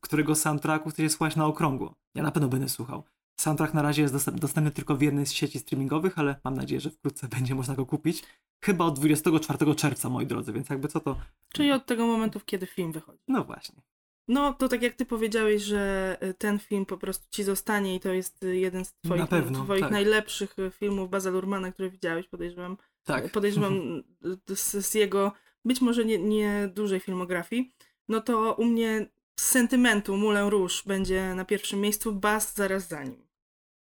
którego 0.00 0.34
soundtracku 0.34 0.90
chcecie 0.90 1.10
słuchać 1.10 1.36
na 1.36 1.46
okrągło. 1.46 1.94
Ja 2.14 2.22
na 2.22 2.30
pewno 2.30 2.48
będę 2.48 2.68
słuchał. 2.68 3.04
Soundtrack 3.40 3.74
na 3.74 3.82
razie 3.82 4.02
jest 4.02 4.14
dostęp- 4.14 4.38
dostępny 4.38 4.70
tylko 4.70 4.96
w 4.96 5.02
jednej 5.02 5.26
z 5.26 5.32
sieci 5.32 5.58
streamingowych, 5.58 6.18
ale 6.18 6.40
mam 6.44 6.54
nadzieję, 6.54 6.80
że 6.80 6.90
wkrótce 6.90 7.28
będzie 7.38 7.54
można 7.54 7.74
go 7.74 7.86
kupić. 7.86 8.24
Chyba 8.64 8.84
od 8.84 8.98
24 8.98 9.74
czerwca, 9.74 10.08
moi 10.08 10.26
drodzy, 10.26 10.52
więc 10.52 10.68
jakby 10.70 10.88
co 10.88 11.00
to... 11.00 11.16
Czyli 11.52 11.72
od 11.72 11.86
tego 11.86 12.06
momentu, 12.06 12.40
kiedy 12.46 12.66
film 12.66 12.92
wychodzi. 12.92 13.22
No 13.28 13.44
właśnie. 13.44 13.82
No, 14.28 14.52
to 14.52 14.68
tak 14.68 14.82
jak 14.82 14.94
ty 14.94 15.06
powiedziałeś, 15.06 15.62
że 15.62 16.16
y, 16.22 16.34
ten 16.34 16.58
film 16.58 16.86
po 16.86 16.98
prostu 16.98 17.26
ci 17.30 17.44
zostanie 17.44 17.94
i 17.94 18.00
to 18.00 18.12
jest 18.12 18.44
y, 18.44 18.56
jeden 18.56 18.84
z 18.84 18.94
twoich, 19.04 19.20
Na 19.20 19.26
pewno, 19.26 19.64
twoich 19.64 19.80
tak. 19.80 19.92
najlepszych 19.92 20.58
y, 20.58 20.70
filmów 20.70 21.10
Baza 21.10 21.30
Lurmana, 21.30 21.72
które 21.72 21.90
widziałeś, 21.90 22.28
podejrzewam. 22.28 22.76
Tak. 23.04 23.32
Podejrzewam 23.32 24.02
z, 24.54 24.86
z 24.86 24.94
jego 24.94 25.32
być 25.64 25.80
może 25.80 26.04
nie, 26.04 26.18
nie 26.18 26.70
dużej 26.74 27.00
filmografii. 27.00 27.72
No 28.08 28.20
to 28.20 28.54
u 28.54 28.64
mnie 28.64 29.06
z 29.42 29.48
sentymentu 29.48 30.16
Moulin 30.16 30.48
Rouge 30.48 30.74
będzie 30.86 31.34
na 31.34 31.44
pierwszym 31.44 31.80
miejscu, 31.80 32.12
Baz 32.12 32.54
zaraz 32.54 32.88
za 32.88 33.04
nim. 33.04 33.22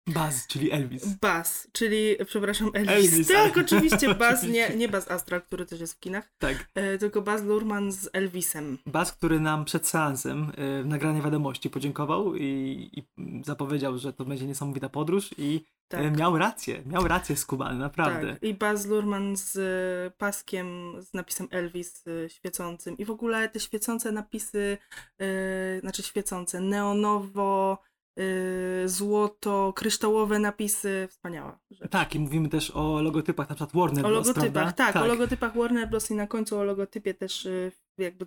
Baz, 0.08 0.46
czyli 0.46 0.70
Elvis. 0.72 1.04
Baz, 1.20 1.68
czyli, 1.72 2.16
przepraszam, 2.26 2.70
Elvis. 2.74 3.12
Elvis, 3.12 3.28
tak, 3.28 3.36
ale- 3.56 3.64
oczywiście 3.64 4.14
Baz, 4.24 4.42
nie, 4.42 4.76
nie 4.76 4.88
Baz 4.88 5.10
Astral, 5.10 5.42
który 5.42 5.66
też 5.66 5.80
jest 5.80 5.94
w 5.94 6.00
kinach, 6.00 6.32
Tak. 6.38 6.68
e, 6.74 6.98
tylko 6.98 7.22
Baz 7.22 7.42
Luhrmann 7.42 7.92
z 7.92 8.08
Elvisem. 8.12 8.78
Bas, 8.86 9.12
który 9.12 9.40
nam 9.40 9.64
przed 9.64 9.86
seansem 9.88 10.50
y, 10.50 10.82
w 10.82 10.86
nagranie 10.86 11.22
wiadomości 11.22 11.70
podziękował 11.70 12.36
i, 12.36 12.90
i 12.92 13.02
zapowiedział, 13.44 13.98
że 13.98 14.12
to 14.12 14.24
będzie 14.24 14.46
niesamowita 14.46 14.88
podróż 14.88 15.30
i 15.38 15.64
Tak. 15.88 16.00
y, 16.04 16.10
miał 16.10 16.38
rację, 16.38 16.82
miał 16.86 17.08
rację 17.08 17.36
skubany, 17.36 17.78
naprawdę. 17.78 18.32
Tak, 18.32 18.42
i 18.42 18.54
Baz 18.54 18.86
Luhrmann 18.86 19.36
z 19.36 19.56
e, 19.56 20.10
paskiem 20.18 20.94
z 21.02 21.14
napisem 21.14 21.48
Elvis 21.50 22.04
e, 22.06 22.28
świecącym. 22.28 22.98
I 22.98 23.04
w 23.04 23.10
ogóle 23.10 23.48
te 23.48 23.60
świecące 23.60 24.12
napisy, 24.12 24.78
e, 25.18 25.80
znaczy 25.80 26.02
świecące, 26.02 26.60
neonowo, 26.60 27.78
e, 28.18 28.88
złoto, 28.88 29.72
kryształowe 29.76 30.38
napisy, 30.38 31.08
wspaniała 31.10 31.58
rzecz. 31.70 31.90
Tak, 31.90 32.14
i 32.14 32.18
mówimy 32.18 32.48
też 32.48 32.70
o 32.70 33.02
logotypach, 33.02 33.48
na 33.48 33.54
przykład 33.54 33.82
Warner 33.82 34.06
O 34.06 34.08
Bros., 34.08 34.26
logotypach, 34.26 34.52
prawda? 34.52 34.72
tak, 34.72 34.96
o 34.96 35.06
logotypach 35.06 35.56
Warner 35.56 35.88
Bros. 35.88 36.10
i 36.10 36.14
na 36.14 36.26
końcu 36.26 36.58
o 36.58 36.64
logotypie 36.64 37.14
też 37.14 37.46
e, 37.46 37.72
jakby 37.98 38.26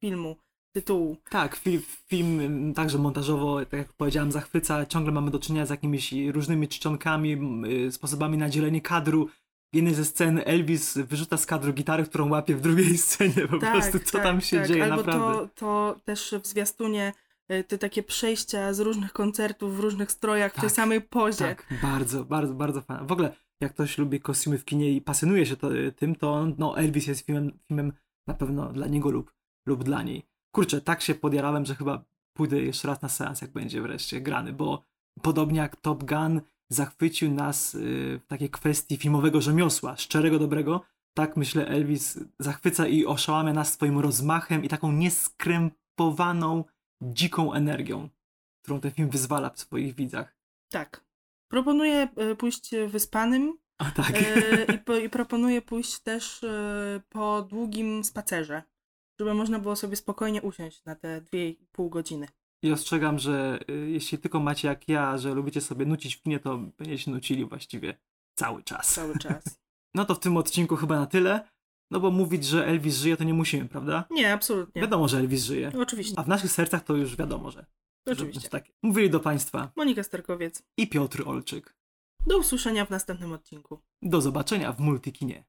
filmu, 0.00 0.36
tytułu. 0.80 1.16
Tak, 1.30 1.56
film, 1.56 1.82
film 2.06 2.40
mm, 2.40 2.74
także 2.74 2.98
montażowo, 2.98 3.60
tak 3.64 3.78
jak 3.78 3.92
powiedziałem, 3.92 4.32
zachwyca. 4.32 4.86
Ciągle 4.86 5.12
mamy 5.12 5.30
do 5.30 5.38
czynienia 5.38 5.66
z 5.66 5.70
jakimiś 5.70 6.14
różnymi 6.32 6.68
czcionkami, 6.68 7.36
y, 7.86 7.92
sposobami 7.92 8.38
na 8.38 8.48
dzielenie 8.50 8.80
kadru. 8.80 9.28
W 9.72 9.76
jednej 9.76 9.94
ze 9.94 10.04
scen 10.04 10.40
Elvis 10.44 10.98
wyrzuca 10.98 11.36
z 11.36 11.46
kadru 11.46 11.72
gitarę, 11.72 12.04
którą 12.04 12.30
łapie 12.30 12.56
w 12.56 12.60
drugiej 12.60 12.98
scenie. 13.08 13.48
Po 13.50 13.58
prostu 13.58 13.98
co 13.98 14.18
tam 14.18 14.40
się 14.40 14.66
dzieje, 14.66 14.80
Tak, 14.80 14.92
Albo 14.92 15.04
naprawdę. 15.04 15.48
to, 15.54 15.54
to 15.54 16.00
też 16.04 16.34
w 16.42 16.46
zwiastunie 16.46 17.12
e, 17.48 17.64
te 17.64 17.78
takie 17.78 18.02
przejścia 18.02 18.72
z 18.74 18.80
różnych 18.80 19.12
koncertów 19.12 19.76
w 19.76 19.80
różnych 19.80 20.12
strojach 20.12 20.52
w 20.52 20.54
tej 20.54 20.62
Tak, 20.62 20.72
samej 20.72 21.00
pozie. 21.00 21.44
Tak, 21.44 21.66
bardzo, 21.82 22.24
bardzo, 22.24 22.54
bardzo 22.54 22.80
fajne. 22.82 23.06
W 23.06 23.12
ogóle, 23.12 23.36
jak 23.60 23.74
ktoś 23.74 23.98
lubi 23.98 24.20
kostiumy 24.20 24.58
w 24.58 24.64
kinie 24.64 24.92
i 24.92 25.00
pasjonuje 25.00 25.46
się 25.46 25.56
to, 25.56 25.68
tym, 25.96 26.14
to 26.14 26.46
no, 26.58 26.78
Elvis 26.78 27.06
jest 27.06 27.26
filmem, 27.26 27.58
filmem 27.68 27.92
na 28.26 28.34
pewno 28.34 28.72
dla 28.72 28.86
niego 28.86 29.10
lub, 29.10 29.32
lub 29.66 29.84
dla 29.84 30.02
niej. 30.02 30.27
Kurczę, 30.54 30.80
tak 30.80 31.02
się 31.02 31.14
podjarałem, 31.14 31.66
że 31.66 31.74
chyba 31.74 32.04
pójdę 32.36 32.62
jeszcze 32.62 32.88
raz 32.88 33.02
na 33.02 33.08
seans, 33.08 33.42
jak 33.42 33.52
będzie 33.52 33.82
wreszcie 33.82 34.20
grany, 34.20 34.52
bo 34.52 34.84
podobnie 35.22 35.58
jak 35.58 35.76
Top 35.76 36.04
Gun 36.04 36.40
zachwycił 36.68 37.30
nas 37.30 37.74
y, 37.74 38.20
w 38.24 38.26
takiej 38.26 38.50
kwestii 38.50 38.96
filmowego 38.96 39.40
rzemiosła, 39.40 39.96
szczerego, 39.96 40.38
dobrego, 40.38 40.80
tak 41.14 41.36
myślę 41.36 41.66
Elvis 41.66 42.18
zachwyca 42.38 42.86
i 42.86 43.06
oszałamia 43.06 43.52
nas 43.52 43.72
swoim 43.72 43.98
rozmachem 43.98 44.64
i 44.64 44.68
taką 44.68 44.92
nieskrępowaną, 44.92 46.64
dziką 47.02 47.52
energią, 47.52 48.08
którą 48.62 48.80
ten 48.80 48.90
film 48.90 49.10
wyzwala 49.10 49.50
w 49.50 49.60
swoich 49.60 49.94
widzach. 49.94 50.36
Tak. 50.70 51.04
Proponuję 51.48 52.08
e, 52.16 52.34
pójść 52.34 52.70
wyspanym 52.88 53.58
A 53.78 53.90
tak. 53.90 54.10
e, 54.10 55.00
i, 55.00 55.04
i 55.04 55.10
proponuję 55.10 55.62
pójść 55.62 55.98
też 55.98 56.44
e, 56.44 57.00
po 57.08 57.42
długim 57.42 58.04
spacerze, 58.04 58.62
żeby 59.18 59.34
można 59.34 59.58
było 59.58 59.76
sobie 59.76 59.96
spokojnie 59.96 60.42
usiąść 60.42 60.84
na 60.84 60.94
te 60.94 61.20
dwie 61.20 61.48
i 61.48 61.66
pół 61.72 61.90
godziny. 61.90 62.28
I 62.62 62.72
ostrzegam, 62.72 63.18
że 63.18 63.58
y, 63.70 63.90
jeśli 63.90 64.18
tylko 64.18 64.40
macie 64.40 64.68
jak 64.68 64.88
ja, 64.88 65.18
że 65.18 65.34
lubicie 65.34 65.60
sobie 65.60 65.86
nucić 65.86 66.16
w 66.16 66.22
kinie, 66.22 66.40
to 66.40 66.58
będziecie 66.58 67.10
nucili 67.10 67.44
właściwie 67.44 67.98
cały 68.34 68.62
czas. 68.62 68.94
Cały 68.94 69.18
czas. 69.24 69.60
No 69.94 70.04
to 70.04 70.14
w 70.14 70.20
tym 70.20 70.36
odcinku 70.36 70.76
chyba 70.76 70.96
na 71.00 71.06
tyle. 71.06 71.48
No 71.90 72.00
bo 72.00 72.10
mówić, 72.10 72.44
że 72.44 72.66
Elvis 72.66 72.96
żyje, 72.96 73.16
to 73.16 73.24
nie 73.24 73.34
musimy, 73.34 73.68
prawda? 73.68 74.04
Nie, 74.10 74.32
absolutnie. 74.32 74.82
Wiadomo, 74.82 75.08
że 75.08 75.18
Elvis 75.18 75.44
żyje. 75.44 75.72
Oczywiście. 75.78 76.14
A 76.18 76.22
w 76.22 76.28
naszych 76.28 76.52
sercach 76.52 76.84
to 76.84 76.96
już 76.96 77.16
wiadomo, 77.16 77.50
że. 77.50 77.66
że 78.06 78.12
Oczywiście. 78.12 78.48
tak. 78.48 78.64
Mówili 78.82 79.10
do 79.10 79.20
Państwa 79.20 79.72
Monika 79.76 80.02
Sterkowiec. 80.02 80.62
i 80.76 80.86
Piotr 80.88 81.22
Olczyk. 81.26 81.74
Do 82.26 82.38
usłyszenia 82.38 82.84
w 82.84 82.90
następnym 82.90 83.32
odcinku. 83.32 83.80
Do 84.02 84.20
zobaczenia 84.20 84.72
w 84.72 84.80
Multikinie. 84.80 85.44